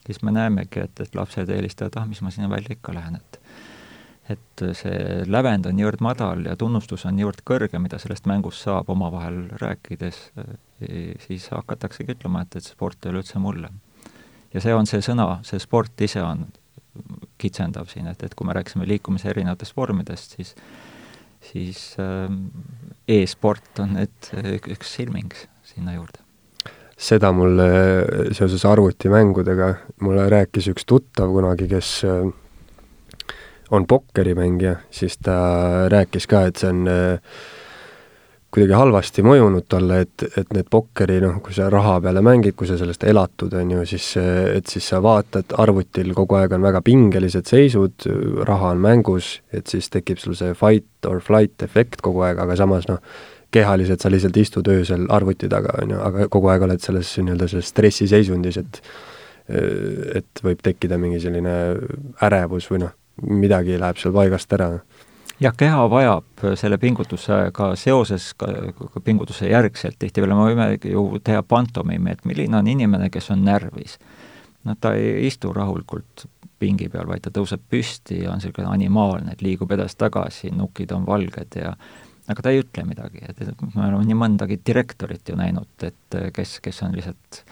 [0.07, 3.41] siis me näemegi, et, et lapsed eelistavad, ah, mis ma sinna välja ikka lähen, et
[4.31, 8.89] et see lävend on niivõrd madal ja tunnustus on niivõrd kõrge, mida sellest mängust saab
[8.95, 10.21] omavahel rääkides,
[11.26, 13.70] siis hakataksegi ütlema, et, et sport ei ole üldse mulle.
[14.55, 16.47] ja see on see sõna, see sport ise on
[17.41, 20.57] kitsendav siin, et, et kui me rääkisime liikumise erinevatest vormidest, siis
[21.43, 22.30] siis äh,
[23.09, 24.28] e-sport on nüüd
[24.70, 25.33] üks silming
[25.66, 26.20] sinna juurde.
[27.03, 27.66] seda mulle
[28.37, 29.72] seoses arvutimängudega,
[30.07, 32.28] mulle rääkis üks tuttav kunagi, kes äh,
[33.72, 37.35] on pokkerimängija, siis ta rääkis ka, et see on äh,
[38.53, 42.69] kuidagi halvasti mõjunud talle, et, et need pokkeri, noh, kui sa raha peale mängid, kui
[42.69, 46.83] sa sellest elatud, on ju, siis et siis sa vaatad, arvutil kogu aeg on väga
[46.85, 48.09] pingelised seisud,
[48.49, 52.59] raha on mängus, et siis tekib sul see fight or flight efekt kogu aeg, aga
[52.61, 53.01] samas noh,
[53.53, 57.49] kehaliselt sa lihtsalt istud öösel arvuti taga, on ju, aga kogu aeg oled selles nii-öelda
[57.53, 58.85] selles stressiseisundis, et
[59.53, 61.55] et võib tekkida mingi selline
[62.23, 62.93] ärevus või noh,
[63.27, 64.69] midagi läheb seal paigast ära.
[65.43, 72.14] Jah, keha vajab selle pingutusega seoses, ka pingutuse järgselt, tihtipeale me võime ju teha pantomiimi,
[72.14, 73.99] et milline on inimene, kes on närvis.
[74.64, 76.26] no ta ei istu rahulikult
[76.62, 81.07] pingi peal, vaid ta tõuseb püsti ja on niisugune animaalne, et liigub edasi-tagasi, nukid on
[81.07, 81.74] valged ja
[82.30, 83.40] aga ta ei ütle midagi, et,
[83.74, 87.43] me oleme nii mõndagi direktorit ju näinud, et kes, kes on lihtsalt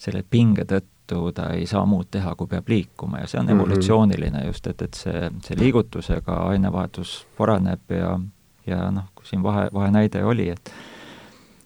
[0.00, 3.20] selle pinge tõttu tõttu ta ei saa muud teha, kui peab liikuma.
[3.20, 3.60] Ja see on mm -hmm.
[3.60, 8.18] evolutsiooniline just, et, et see, see liigutusega ainevahetus paraneb ja,
[8.66, 10.72] ja noh, kui siin vahe, vahenäide oli, et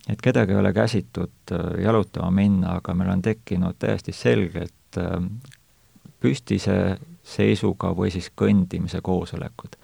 [0.08, 5.22] et kedagi ei ole käsitud äh, jalutama minna, aga meil on tekkinud täiesti selgelt äh,
[6.20, 9.76] püstise seisuga või siis kõndimise koosolekud.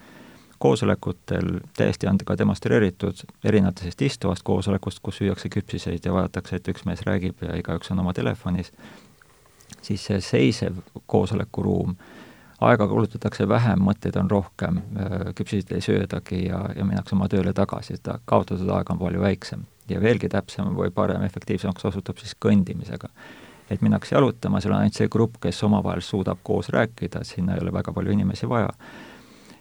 [0.59, 6.85] Koosolekutel täiesti on ka demonstreeritud erinevatest istuvast koosolekust, kus süüakse küpsiseid ja vaadatakse, et üks
[6.85, 8.71] mees räägib ja igaüks on oma telefonis,
[9.81, 11.95] siis see seisev koosolekuruum,
[12.61, 14.81] aega kulutatakse vähem, mõtteid on rohkem,
[15.35, 19.65] küpsiseid ei söödagi ja, ja minnakse oma tööle tagasi, seda kaotatud aeg on palju väiksem.
[19.89, 23.09] ja veelgi täpsem või parem, efektiivsemaks osutub siis kõndimisega.
[23.69, 27.61] et minnakse jalutama, seal on ainult see grupp, kes omavahel suudab koos rääkida, sinna ei
[27.61, 28.69] ole väga palju inimesi vaja,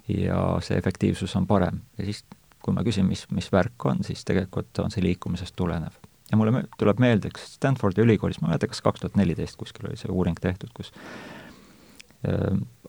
[0.08, 1.80] ja see efektiivsus on parem.
[1.98, 2.24] ja siis
[2.62, 5.96] kui ma küsin, mis, mis värk on, siis tegelikult on see liikumisest tulenev.
[6.30, 9.90] Ja mulle tuleb meelde, kas Stanfordi ülikoolis, ma ei mäleta, kas kaks tuhat neliteist kuskil
[9.90, 10.92] oli see uuring tehtud, kus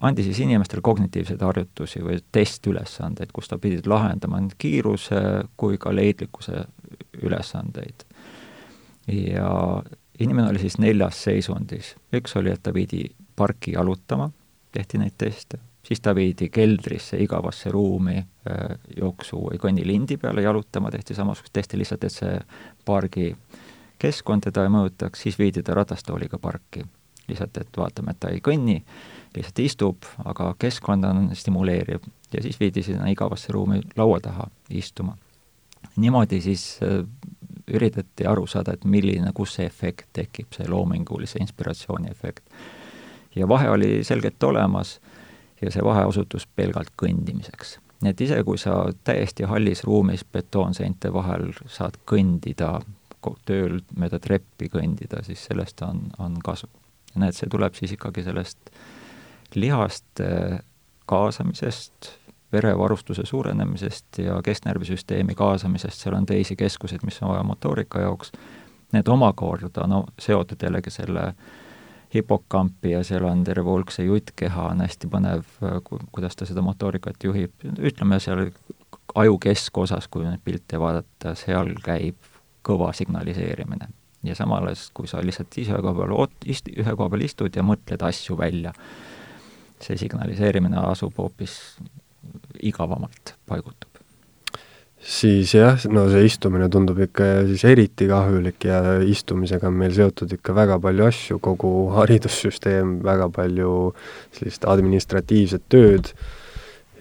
[0.01, 5.21] andi siis inimestele kognitiivseid harjutusi või testülesandeid, kus ta pidid lahendama nii kiiruse
[5.57, 6.65] kui ka leidlikkuse
[7.21, 8.03] ülesandeid.
[9.07, 9.49] ja
[10.19, 14.29] inimene oli siis neljas seisundis, üks oli, et ta pidi parki jalutama,
[14.71, 20.91] tehti neid teste, siis ta viidi keldrisse igavasse ruumi äh, jooksu või kõnnilindi peale jalutama,
[20.91, 22.39] tehti samasugust testi lihtsalt, et see
[22.86, 23.34] pargi
[24.01, 26.86] keskkond teda ei mõjutaks, siis viidi ta ratastooliga parki.
[27.27, 28.82] lihtsalt, et vaatame, et ta ei kõnni,
[29.36, 32.01] lihtsalt istub, aga keskkond on stimuleeriv
[32.34, 35.17] ja siis viidi sinna igavasse ruumi laua taha istuma.
[35.95, 37.05] niimoodi siis äh,
[37.67, 42.43] üritati aru saada, et milline, kus see efekt tekib, see loomingulise inspiratsiooni efekt.
[43.36, 44.99] ja vahe oli selgelt olemas
[45.62, 47.78] ja see vahe osutus pelgalt kõndimiseks.
[48.01, 52.80] nii et ise, kui sa täiesti hallis ruumis betoonseinte vahel saad kõndida,
[53.45, 56.70] tööl mööda treppi kõndida, siis sellest on, on kasu.
[57.16, 58.72] näed, see tuleb siis ikkagi sellest
[59.55, 60.62] lihaste
[61.05, 62.09] kaasamisest,
[62.51, 68.32] verevarustuse suurenemisest ja kesknärvisüsteemi kaasamisest, seal on teisi keskuseid, mis on vaja motoorika jaoks,
[68.91, 71.34] need omakorda no seotud jällegi selle
[72.14, 75.45] hipokampi ja seal on terve hulk see juttkeha, on hästi põnev,
[76.12, 78.49] kuidas ta seda motoorikat juhib, ütleme seal
[79.16, 82.20] aju keskosas, kui neid pilte vaadata, seal käib
[82.68, 83.89] kõva signaliseerimine.
[84.24, 87.55] ja samal ajal, kui sa lihtsalt ise koha peal ot-, ist-, ühe koha peal istud
[87.55, 88.74] ja mõtled asju välja,
[89.82, 91.55] see signaliseerimine asub hoopis
[92.62, 93.90] igavamalt paigutub.
[95.02, 100.32] Siis jah, no see istumine tundub ikka siis eriti kahjulik ja istumisega on meil seotud
[100.38, 103.76] ikka väga palju asju, kogu haridussüsteem, väga palju
[104.38, 106.14] sellist administratiivset tööd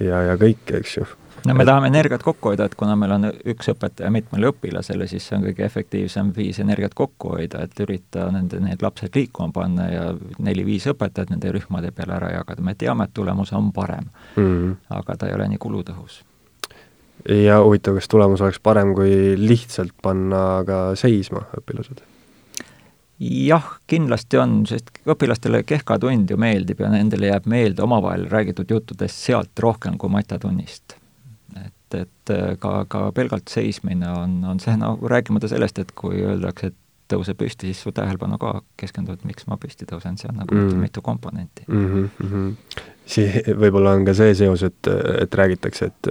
[0.00, 1.08] ja, ja kõike, eks ju
[1.46, 5.26] no me tahame energiat kokku hoida, et kuna meil on üks õpetaja mitmele õpilasele, siis
[5.28, 9.88] see on kõige efektiivsem viis energiat kokku hoida, et ürita nende, need lapsed liikuma panna
[9.90, 10.06] ja
[10.38, 14.42] neli-viis õpetajat nende rühmade peale ära jagada, me teame, et tulemus on parem mm.
[14.42, 14.76] -hmm.
[15.00, 16.24] aga ta ei ole nii kulutõhus.
[17.28, 22.04] Ja huvitav, kas tulemus oleks parem, kui lihtsalt panna ka seisma õpilased?
[23.20, 28.70] jah, kindlasti on, sest õpilastele kehka tund ju meeldib ja nendele jääb meelde omavahel räägitud
[28.72, 30.96] juttudest sealt rohkem kui matjatunnist
[31.90, 36.22] et, et äh, ka, ka pelgalt seismine on, on see, no rääkimata sellest, et kui
[36.22, 36.78] öeldakse, et
[37.10, 40.76] tõuse püsti, siis su tähelepanu ka keskendub, miks ma püsti tõusen, see on nagu mm.
[40.78, 42.10] mitu komponenti mm.
[42.20, 42.52] -hmm.
[43.10, 46.10] Sii-, võib-olla on ka see seos, et, et räägitakse, et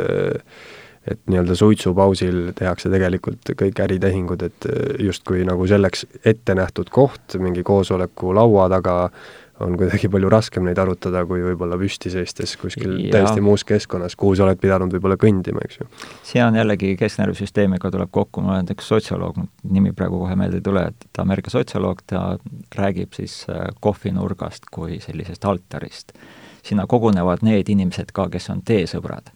[1.10, 4.70] et nii-öelda suitsupausil tehakse tegelikult kõik äritehingud, et
[5.01, 8.97] justkui nagu selleks ette nähtud koht mingi koosoleku laua taga
[9.60, 13.12] on kuidagi palju raskem neid arutada, kui võib-olla püsti seistes kuskil ja.
[13.18, 15.88] täiesti muus keskkonnas, kuhu sa oled pidanud võib-olla kõndima, eks ju.
[16.32, 20.66] see on jällegi kesknärvisüsteemiga tuleb kokku, mul on üks sotsioloog, nimi praegu kohe meelde ei
[20.66, 22.24] tule, et ta Ameerika sotsioloog, ta
[22.78, 26.16] räägib siis äh, kohvinurgast kui sellisest altarist.
[26.64, 29.32] sinna kogunevad need inimesed ka, kes on teesõbrad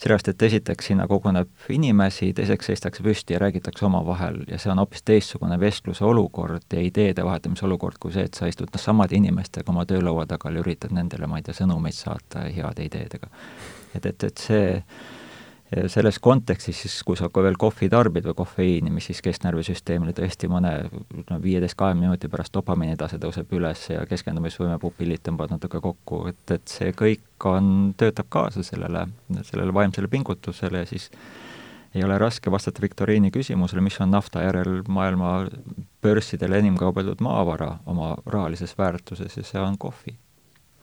[0.00, 4.80] sellepärast, et esiteks sinna koguneb inimesi, teiseks seistakse püsti ja räägitakse omavahel ja see on
[4.80, 9.16] hoopis teistsugune vestluse olukord ja ideede vahetamise olukord kui see, et sa istud noh, samade
[9.18, 13.28] inimestega oma töölaua taga ja üritad nendele, ma ei tea, sõnumeid saata heade ideedega.
[13.94, 14.80] et, et, et see
[15.70, 20.48] selles kontekstis siis, kui sa ka veel kohvi tarbid või kofeiini, mis siis kesknärvisüsteemile tõesti
[20.50, 20.72] mõne
[21.28, 26.24] no viieteist, kahekümne minuti pärast dopamiini tase tõuseb üles ja keskendumisvõime pupillid tõmbavad natuke kokku,
[26.32, 29.06] et, et see kõik on, töötab kaasa sellele,
[29.46, 31.06] sellele vaimsele pingutusele ja siis
[31.94, 35.36] ei ole raske vastata viktoriini küsimusele, mis on nafta järel maailma
[36.02, 40.16] börssidel enim kaubeldud maavara oma rahalises väärtuses ja see on kohvi.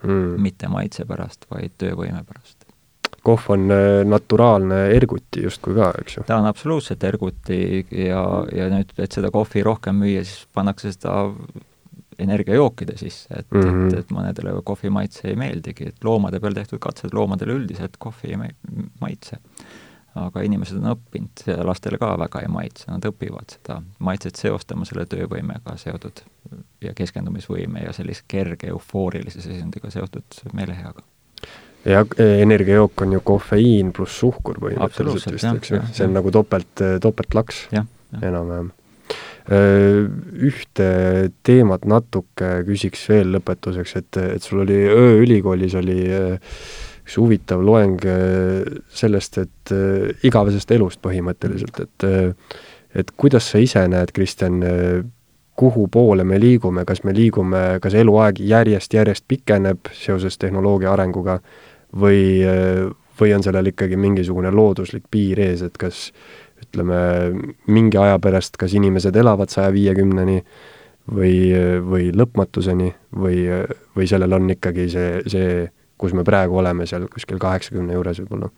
[0.04, 0.36] Mm..
[0.38, 2.57] mitte maitse pärast, vaid töövõime pärast
[3.28, 6.26] kohv on äh, naturaalne erguti justkui ka, eks ju?
[6.28, 7.60] ta on absoluutselt erguti
[7.92, 8.22] ja,
[8.56, 11.18] ja nüüd, et seda kohvi rohkem müüa, siis pannakse seda
[12.20, 13.68] energiajookide sisse, et mm, -hmm.
[13.68, 14.00] et, mhm.
[14.00, 18.40] et mõnedele kohvi maitse ei meeldigi, et loomade peal tehtud katsed loomadele üldiselt kohvi ei
[19.02, 19.38] maitse.
[20.18, 25.06] aga inimesed on õppinud lastele ka väga ei maitse, nad õpivad seda maitset seostama selle
[25.06, 26.24] töövõimega seotud
[26.82, 31.06] ja keskendumisvõime ja sellise kerge eufoorilise seisundiga seotud meeleheaga
[31.88, 36.34] ja e, energiajook on ju kofeiin pluss suhkur põhimõtteliselt vist, eks ju, see on nagu
[36.34, 38.74] topelt, topeltlaks enam-vähem.
[39.48, 40.88] Ühte
[41.48, 48.04] teemat natuke küsiks veel lõpetuseks, et, et sul oli ööülikoolis oli üks huvitav loeng
[48.92, 49.72] sellest, et
[50.28, 52.10] igavesest elust põhimõtteliselt, et
[52.98, 54.60] et kuidas sa ise näed, Kristjan,
[55.58, 61.40] kuhu poole me liigume, kas me liigume, kas eluaeg järjest-järjest pikeneb seoses tehnoloogia arenguga
[61.96, 62.44] või,
[63.20, 66.12] või on sellel ikkagi mingisugune looduslik piir ees, et kas
[66.62, 67.00] ütleme,
[67.68, 70.42] mingi aja pärast kas inimesed elavad saja viiekümneni
[71.14, 71.36] või,
[71.86, 73.44] või lõpmatuseni või,
[73.96, 75.68] või sellel on ikkagi see, see,
[75.98, 78.50] kus me praegu oleme, seal kuskil kaheksakümne juures võib-olla?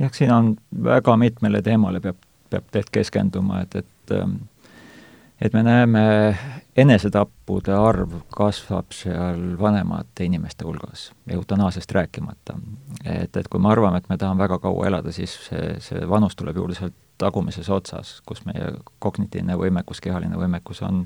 [0.00, 0.54] jah, siin on
[0.84, 2.18] väga mitmele teemale peab,
[2.50, 4.40] peab tegelikult keskenduma, et, et ähm,
[5.40, 6.02] et me näeme,
[6.76, 12.58] enesetappude arv kasvab seal vanemate inimeste hulgas, eutanaasiast rääkimata.
[13.04, 16.36] et, et kui me arvame, et me tahame väga kaua elada, siis see, see vanus
[16.36, 21.04] tuleb juurde sealt tagumises otsas, kus meie kognitiivne võimekus, kehaline võimekus on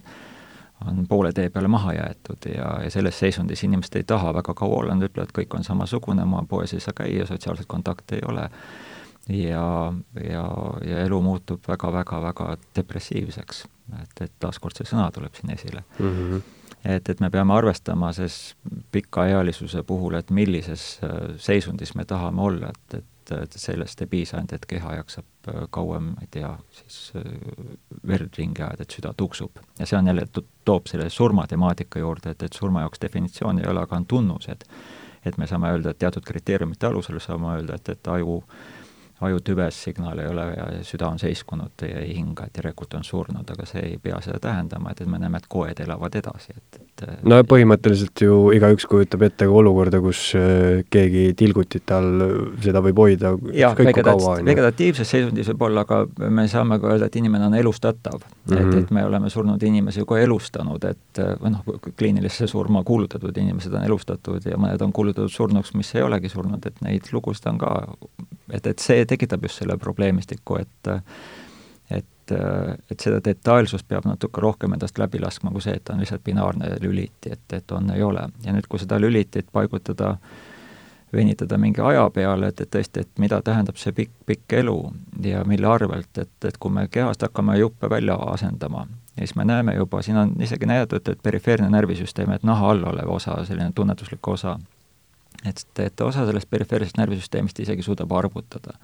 [0.84, 4.80] on poole tee peale maha jäetud ja, ja selles seisundis inimesed ei taha väga kaua
[4.80, 8.48] olla, nad ütlevad, kõik on samasugune, ma poes ei saa käia, sotsiaalset kontakti ei ole
[9.28, 9.92] ja,
[10.30, 10.44] ja,
[10.84, 13.64] ja elu muutub väga-väga-väga depressiivseks.
[14.02, 16.12] Et, et taaskord see sõna tuleb siin esile mm.
[16.12, 16.42] -hmm.
[16.84, 18.56] et, et me peame arvestama siis
[18.92, 24.36] pikaealisuse puhul, et millises äh, seisundis me tahame olla, et, et et sellest ei piisa
[24.36, 27.22] ainult, et keha jaksab äh, kauem, ma ei tea, siis äh,
[28.06, 29.50] verd ringi ajada, et süda tuksub.
[29.78, 30.26] ja see on jälle,
[30.64, 34.68] toob selle surmatemaatika juurde, et, et surma jaoks definitsiooni ei ole, aga on tunnused.
[35.24, 38.83] et me saame öelda, et teatud kriteeriumite alusel saame öelda, et, et aju äh,
[39.20, 43.50] ajutüves signaal ei ole ja süda on seiskunud ja ei hinga, et järelikult on surnud,
[43.50, 46.80] aga see ei pea seda tähendama, et, et me näeme, et koed elavad edasi, et,
[46.80, 52.26] et no põhimõtteliselt ju igaüks kujutab ette ka olukorda, kus äh, keegi tilgutite all
[52.64, 57.48] seda võib hoida jah, vegetatiivses seisundis võib olla, aga me saame ka öelda, et inimene
[57.48, 58.26] on elustatav mm.
[58.26, 58.58] -hmm.
[58.58, 58.78] et, mhm.
[58.82, 63.86] et me oleme surnud inimesi ka elustanud, et või noh, kliinilisse surma kuulutatud inimesed on
[63.86, 67.74] elustatud ja mõned on kuulutatud surnuks, mis ei olegi surnud, et neid lugusid on ka
[68.52, 70.94] et, et see tekitab just selle probleemistiku, et
[71.90, 72.32] et,
[72.90, 76.70] et seda detailsust peab natuke rohkem endast läbi laskma kui see, et on lihtsalt binaarne
[76.80, 78.28] lüliti, et, et on, ei ole.
[78.44, 80.14] ja nüüd, kui seda lülitit paigutada,
[81.12, 84.78] venitada mingi aja peale, et, et tõesti, et mida tähendab see pikk, pikk elu
[85.24, 88.86] ja mille arvelt, et, et kui me kehast hakkame juppe välja asendama,
[89.18, 93.12] siis me näeme juba, siin on isegi näidatud, et perifeerne närvisüsteem, et naha all olev
[93.18, 94.58] osa, selline tunnetuslik osa,
[95.44, 98.78] et, et osa sellest perifeersest närvisüsteemist isegi suudab arvutada.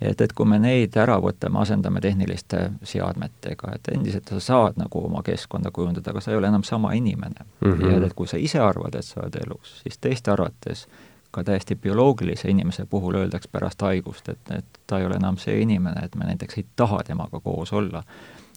[0.00, 5.04] et, et kui me neid ära võtame, asendame tehniliste seadmetega, et endiselt sa saad nagu
[5.06, 7.72] oma keskkonda kujundada, aga sa ei ole enam sama inimene mm.
[7.72, 7.90] -hmm.
[7.90, 10.88] ja et kui sa ise arvad, et sa oled elus, siis teiste arvates
[11.30, 15.60] ka täiesti bioloogilise inimese puhul öeldakse pärast haigust, et, et ta ei ole enam see
[15.62, 18.02] inimene, et me näiteks ei taha temaga koos olla.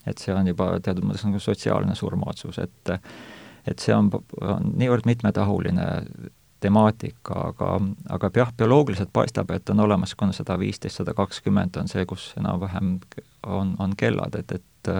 [0.07, 2.91] et see on juba teatud mõttes nagu sotsiaalne surmaotsus, et
[3.67, 5.85] et see on, on niivõrd mitmetahuline
[6.65, 7.71] temaatika, aga,
[8.17, 12.31] aga jah, bioloogiliselt paistab, et on olemas niisugune sada viisteist, sada kakskümmend on see, kus
[12.41, 12.97] enam-vähem
[13.45, 14.93] on, on kellad, et, et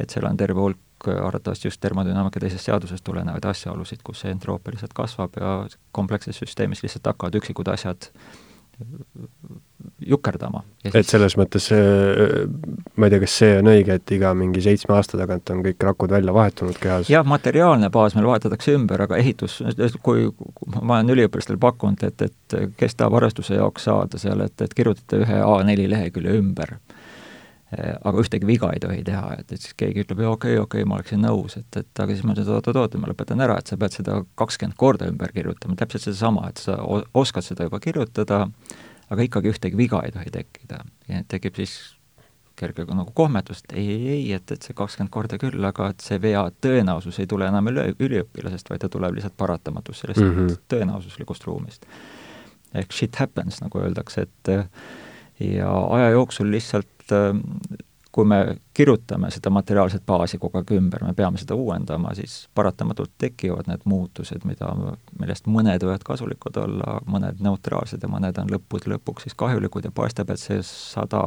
[0.00, 4.74] et seal on terve hulk arvatavasti just termodünaamika teisest seadusest tulenevaid asjaolusid, kus see entroopia
[4.74, 5.50] lihtsalt kasvab ja
[5.96, 8.10] komplekses süsteemis lihtsalt hakkavad üksikud asjad
[10.06, 10.62] jukerdama.
[10.84, 11.66] et selles mõttes,
[12.96, 15.86] ma ei tea, kas see on õige, et iga mingi seitsme aasta tagant on kõik
[15.90, 17.10] rakud välja vahetunud kehas?
[17.12, 19.60] jah, materiaalne baas meil vahetatakse ümber, aga ehitus,
[20.04, 20.28] kui
[20.80, 25.22] ma olen üliõpilastele pakkunud, et, et kes tahab arvestuse jaoks saada seal, et, et kirjutate
[25.24, 26.78] ühe A4 lehekülje ümber
[27.78, 30.88] aga ühtegi viga ei tohi teha, et, et siis keegi ütleb, okei okay,, okei okay,,
[30.88, 33.78] ma oleksin nõus, et, et aga siis ma ütlen, oot-oot-oot, ma lõpetan ära, et sa
[33.78, 36.80] pead seda kakskümmend korda ümber kirjutama, täpselt sedasama, et sa
[37.14, 38.42] oskad seda juba kirjutada,
[39.10, 40.82] aga ikkagi ühtegi viga ei tohi tekkida.
[41.08, 41.78] ja tekib siis
[42.60, 46.02] kerge nagu kohmetus, et ei, ei, ei, et, et see kakskümmend korda küll, aga et
[46.04, 50.34] see vea tõenäosus ei tule enam üle, üliõpilasest, vaid ta tuleb lihtsalt paratamatust sellest mm
[50.36, 50.58] -hmm.
[50.74, 51.86] tõenäosuslikust ruumist.
[52.74, 54.50] ehk shit happens, nagu öeldakse, et
[55.40, 56.99] ja aja jooksul lihtsalt
[58.12, 63.12] kui me kirjutame seda materiaalset baasi kogu aeg ümber, me peame seda uuendama, siis paratamatult
[63.22, 64.70] tekivad need muutused, mida,
[65.20, 69.94] millest mõned võivad kasulikud olla, mõned neutraalsed ja mõned on lõppude lõpuks siis kahjulikud ja
[69.94, 71.22] paistab, et see sada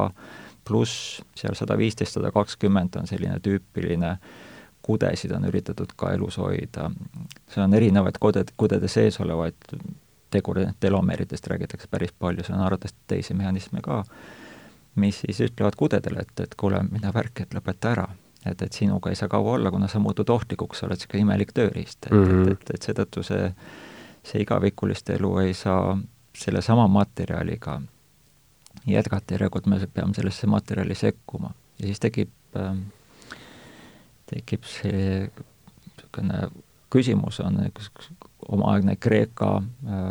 [0.64, 4.18] pluss, seal sada viisteist, sada kakskümmend on selline tüüpiline
[4.84, 6.90] kudesid on üritatud ka elus hoida.
[7.48, 9.56] see on erinevaid kuded, kudede sees olevaid
[10.30, 14.02] tegureid, telomeeridest räägitakse päris palju, seal on arvatavasti teisi mehhanisme ka
[14.94, 18.08] mis siis ütlevad kudedele, et, et kuule, mida värk, et lõpeta ära.
[18.46, 21.52] et, et sinuga ei saa kaua olla, kuna sa muutud ohtlikuks, sa oled niisugune imelik
[21.56, 22.52] tööriist, et mm, -hmm.
[22.52, 23.54] et, et, et seetõttu see,
[24.22, 25.96] see igavikuliste elu ei saa
[26.36, 27.80] sellesama materjaliga
[28.86, 31.54] jätkata, järelikult me peame sellesse materjali sekkuma.
[31.78, 32.76] ja siis tekib äh,,
[34.26, 36.48] tekib see niisugune
[36.94, 37.58] küsimus on
[38.48, 40.02] omaaegne Kreeka äh,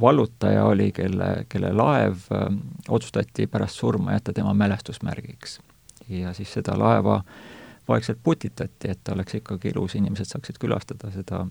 [0.00, 2.46] vallutaja oli, kelle, kelle laev äh,
[2.88, 5.60] otsustati pärast surma jätta tema mälestusmärgiks.
[6.08, 7.22] ja siis seda laeva
[7.88, 11.46] vaikselt putitati, et ta oleks ikkagi ilus, inimesed saaksid külastada seda,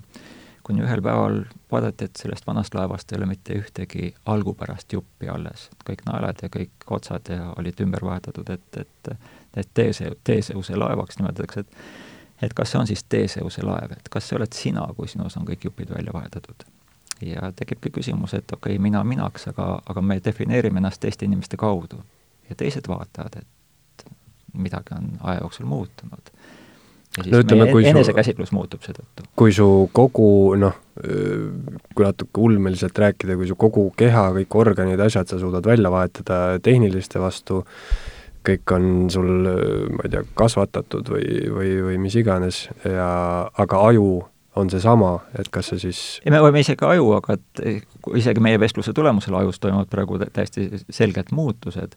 [0.63, 1.41] kuni ühel päeval
[1.71, 5.69] vaadati, et sellest vanast laevast ei ole mitte ühtegi algupärast juppi alles.
[5.89, 9.13] kõik naelad ja kõik otsad ja olid ümber vahetatud, et, et
[9.57, 11.75] et Teese, Teeseuse laevaks nimetatakse, et
[12.41, 15.47] et kas see on siis Teeseuse laev, et kas see oled sina, kui sinus on
[15.47, 16.63] kõik jupid välja vahetatud.
[17.21, 21.57] Ja tekibki küsimus, et okei okay,, mina minaks, aga, aga me defineerime ennast teiste inimeste
[21.57, 22.03] kaudu.
[22.49, 24.05] ja teised vaatavad, et
[24.53, 26.31] midagi on aja jooksul muutunud
[27.17, 29.25] ja siis no, ütleme, meie enesekäsitlus muutub seetõttu.
[29.39, 30.29] kui su kogu
[30.59, 35.91] noh, kui natuke ulmeliselt rääkida, kui su kogu keha, kõik organid, asjad sa suudad välja
[35.93, 37.63] vahetada tehniliste vastu,
[38.45, 39.31] kõik on sul,
[39.95, 43.09] ma ei tea, kasvatatud või, või, või mis iganes ja
[43.59, 44.09] aga aju
[44.59, 45.99] on seesama, et kas see siis
[46.29, 47.61] me võime isegi aju, aga et
[48.19, 51.95] isegi meie vestluse tulemusel ajus toimuvad praegu täiesti selged muutused.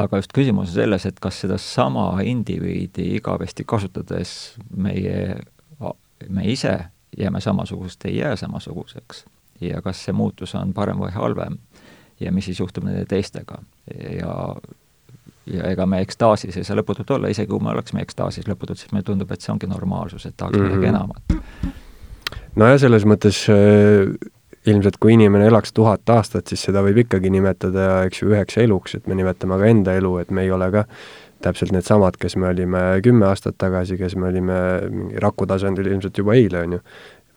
[0.00, 5.40] Aga just küsimus on selles, et kas sedasama indiviidi igavesti kasutades meie,
[6.28, 6.76] me ise
[7.18, 9.24] jääme samasugused, ei jää samasuguseks.
[9.60, 11.58] Ja kas see muutus on parem või halvem
[12.20, 13.58] ja mis siis juhtub nende teistega?
[14.14, 14.54] Ja
[15.54, 18.92] ja ega me ekstaasis ei saa lõputult olla, isegi kui me oleksime ekstaasis lõputult, siis
[18.92, 20.76] meile tundub, et see ongi normaalsus, et tahaks mm -hmm.
[20.76, 21.22] midagi enamat.
[22.56, 24.30] nojah, selles mõttes äh
[24.66, 28.94] ilmselt kui inimene elaks tuhat aastat, siis seda võib ikkagi nimetada, eks ju, üheks eluks,
[28.98, 30.84] et me nimetame ka enda elu, et me ei ole ka
[31.40, 34.58] täpselt needsamad, kes me olime kümme aastat tagasi, kes me olime
[35.24, 36.82] raku tasandil ilmselt juba eile, on ju,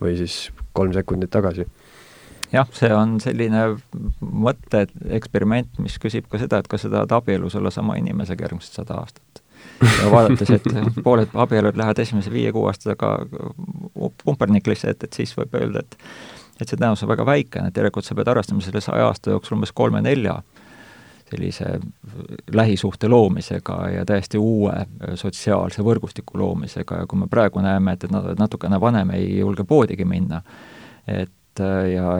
[0.03, 0.37] või siis
[0.75, 1.65] kolm sekundit tagasi.
[2.53, 3.63] Jah, see on selline
[4.21, 8.99] mõtteeksperiment, mis küsib ka seda, et kas sa tahad abielus olla sama inimesega järgmised sada
[9.01, 9.41] aastat.
[9.81, 10.69] Ja vaadates, et
[11.05, 13.15] pooled abielud lähevad esimese viie-kuue aastaga
[14.23, 15.99] pumperniklisse, et, et siis võib öelda, et
[16.61, 19.57] et see tõenäosus on väga väikene, et järelikult sa pead arvestama selle saja aasta jooksul
[19.57, 20.35] umbes kolme-nelja
[21.33, 21.79] sellise
[22.53, 24.73] lähisuhte loomisega ja täiesti uue
[25.17, 27.01] sotsiaalse võrgustiku loomisega.
[27.01, 30.43] Ja kui me praegu näeme, et, et natukene vanem ei julge poodigi minna,
[31.09, 32.17] et ja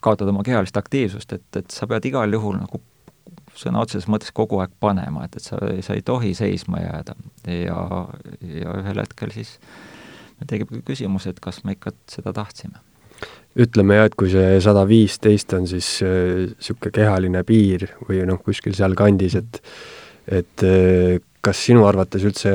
[0.00, 2.80] kaotada oma kehalist aktiivsust, et, et sa pead igal juhul nagu
[3.58, 7.16] sõna otseses mõttes kogu aeg panema, et, et sa, sa ei tohi seisma jääda.
[7.50, 7.78] Ja,
[8.42, 9.56] ja ühel hetkel siis
[10.46, 12.78] tekib küsimus, et kas me ikka seda tahtsime.
[13.58, 18.38] Ütleme jah, et kui see sada viisteist on siis niisugune äh, kehaline piir või noh,
[18.44, 19.62] kuskil sealkandis, et
[20.28, 22.52] et äh, kas sinu arvates üldse,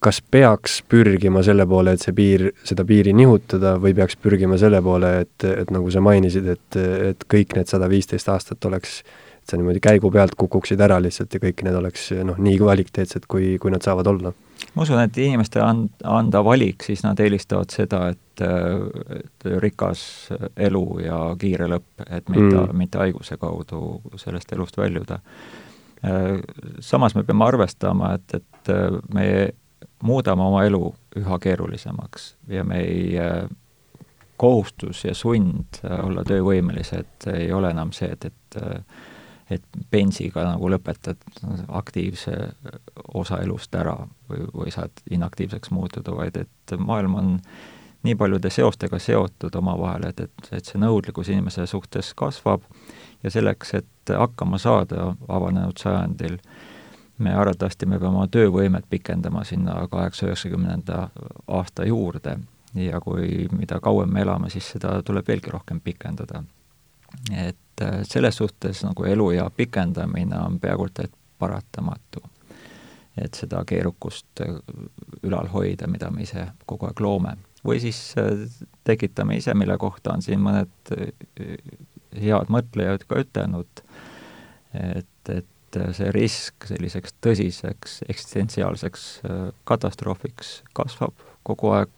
[0.00, 4.80] kas peaks pürgima selle poole, et see piir, seda piiri nihutada või peaks pürgima selle
[4.84, 6.78] poole, et, et nagu sa mainisid, et,
[7.12, 9.00] et kõik need sada viisteist aastat oleks,
[9.42, 13.26] et sa niimoodi käigu pealt kukuksid ära lihtsalt ja kõik need oleks noh, nii kvaliteetsed,
[13.30, 14.34] kui, kui nad saavad olla?
[14.74, 20.02] ma usun, et inimestele and-, anda valik, siis nad eelistavad seda, et, et rikas
[20.68, 25.18] elu ja kiire lõpp, et mitte mm., mitte haiguse kaudu sellest elust väljuda.
[26.84, 28.70] Samas me peame arvestama, et, et
[29.14, 29.24] me
[30.02, 33.28] muudame oma elu üha keerulisemaks ja meie
[34.38, 38.60] kohustus ja sund olla töövõimelised ei ole enam see, et, et
[39.50, 41.22] et pensiga nagu lõpetad
[41.80, 42.34] aktiivse
[43.16, 43.96] osa elust ära
[44.28, 47.30] või, või saad inaktiivseks muutuda, vaid et maailm on
[48.06, 52.66] nii paljude seostega seotud omavahel, et, et, et see nõudlikkus inimese suhtes kasvab
[53.24, 56.38] ja selleks, et hakkama saada avanenud sajandil,
[57.18, 61.08] me arvatavasti, me peame oma töövõimet pikendama sinna kaheksa-üheksakümnenda
[61.46, 62.38] aasta juurde
[62.74, 66.42] ja kui, mida kauem me elame, siis seda tuleb veelgi rohkem pikendada.
[67.32, 72.22] et et äh, selles suhtes nagu eluea pikendamine on peaaegu et paratamatu.
[73.18, 74.54] et seda keerukust äh,
[75.22, 77.36] ülal hoida, mida me ise kogu aeg loome.
[77.64, 78.46] või siis äh,
[78.84, 80.94] tekitame ise, mille kohta on siin mõned
[82.18, 83.82] head mõtlejad ka ütelnud,
[84.74, 85.46] et, et
[85.96, 89.06] see risk selliseks tõsiseks eksistentsiaalseks
[89.68, 91.92] katastroofiks kasvab kogu aeg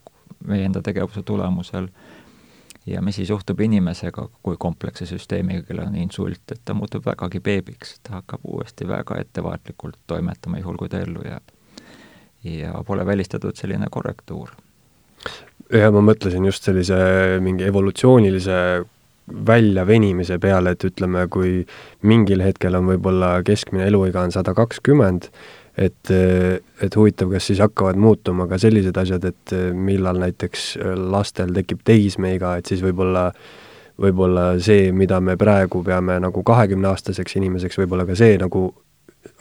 [0.47, 1.89] meie enda tegevuse tulemusel
[2.87, 7.41] ja mis siis juhtub inimesega kui kompleksse süsteemiga, kellel on insult, et ta muutub vägagi
[7.41, 11.57] beebiks, ta hakkab uuesti väga ettevaatlikult toimetama, juhul kui ta ellu jääb.
[12.45, 14.51] ja pole välistatud selline korrektuur.
[15.73, 16.97] ja ma mõtlesin just sellise
[17.41, 18.57] mingi evolutsioonilise
[19.47, 21.65] väljavenimise peale, et ütleme, kui
[22.03, 25.29] mingil hetkel on võib-olla keskmine eluiga on sada kakskümmend,
[25.79, 30.73] et, et huvitav, kas siis hakkavad muutuma ka sellised asjad, et millal näiteks
[31.13, 33.31] lastel tekib teismeiga, et siis võib-olla
[34.01, 38.71] võib-olla see, mida me praegu peame nagu kahekümneaastaseks inimeseks, võib-olla ka see nagu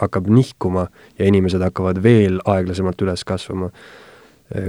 [0.01, 0.87] hakkab nihkuma
[1.19, 3.71] ja inimesed hakkavad veel aeglasemalt üles kasvama.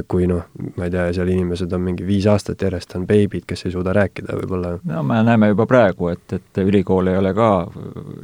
[0.08, 0.42] Kui noh,
[0.76, 3.94] ma ei tea, seal inimesed on mingi viis aastat järjest on beebid, kes ei suuda
[3.96, 4.74] rääkida võib-olla.
[4.84, 7.48] no me näeme juba praegu, et, et ülikool ei ole ka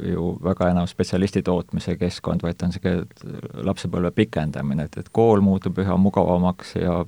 [0.05, 5.41] ju väga enam spetsialisti tootmise keskkond, vaid ta on niisugune lapsepõlve pikendamine, et, et kool
[5.41, 6.99] muutub üha mugavamaks ja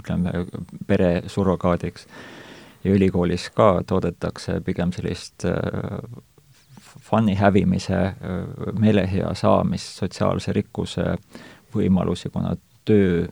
[0.00, 0.44] ütleme,
[0.86, 2.04] pere surrogaadiks.
[2.84, 6.04] ja ülikoolis ka toodetakse pigem sellist äh,
[7.00, 11.16] fun'i hävimise, äh, meelehea saamist, sotsiaalse rikkuse
[11.72, 12.52] võimalusi, kuna
[12.84, 13.24] töö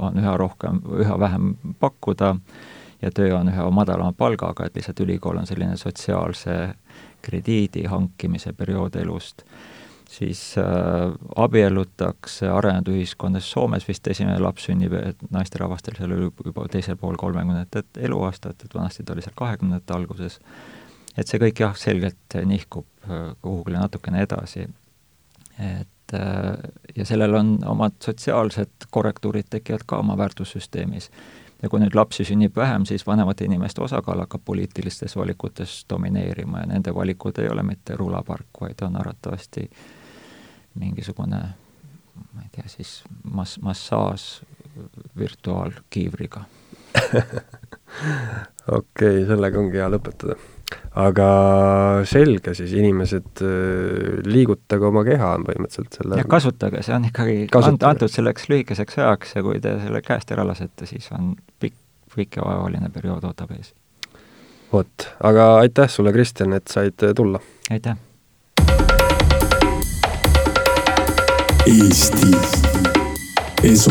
[0.00, 2.34] on üha rohkem, üha vähem pakkuda
[3.02, 6.56] ja töö on üha madalama palgaga, et lihtsalt ülikool on selline sotsiaalse
[7.24, 9.44] krediidi hankimise periood elust,
[10.10, 14.96] siis äh, abiellutakse arenenud ühiskondades, Soomes vist esimene laps sünnib
[15.30, 20.40] naisterahvastel seal juba teisel pool kolmekümnendat eluaastat, et vanasti ta oli seal kahekümnendate alguses,
[21.16, 24.68] et see kõik jah, selgelt nihkub äh, kuhugile natukene edasi.
[25.60, 26.20] et Äh,
[26.96, 31.10] ja sellel on omad sotsiaalsed korrektuurid tekivad ka oma väärtussüsteemis.
[31.62, 36.66] ja kui nüüd lapsi sünnib vähem, siis vanemate inimeste osakaal hakkab poliitilistes valikutes domineerima ja
[36.66, 39.70] nende valikud ei ole mitte rulapark, vaid on arvatavasti
[40.74, 41.40] mingisugune
[42.34, 44.42] ma ei tea, siis mass-, massaaž
[45.18, 46.44] virtuaalkiivriga
[48.78, 50.36] okei okay,, sellega ongi hea lõpetada
[51.00, 51.28] aga
[52.08, 57.90] selge siis, inimesed, äh, liigutage oma keha põhimõtteliselt selle ja kasutage, see on ikkagi kasutage.
[57.90, 61.78] antud selleks lühikeseks ajaks ja kui te selle käest ära lasete, siis on pikk,
[62.16, 63.72] pikk ja vaevaline periood ootab ees.
[64.72, 67.42] vot, aga aitäh sulle, Kristjan, et said tulla!
[67.70, 67.98] aitäh!
[71.70, 72.32] Eesti
[73.62, 73.90] Esu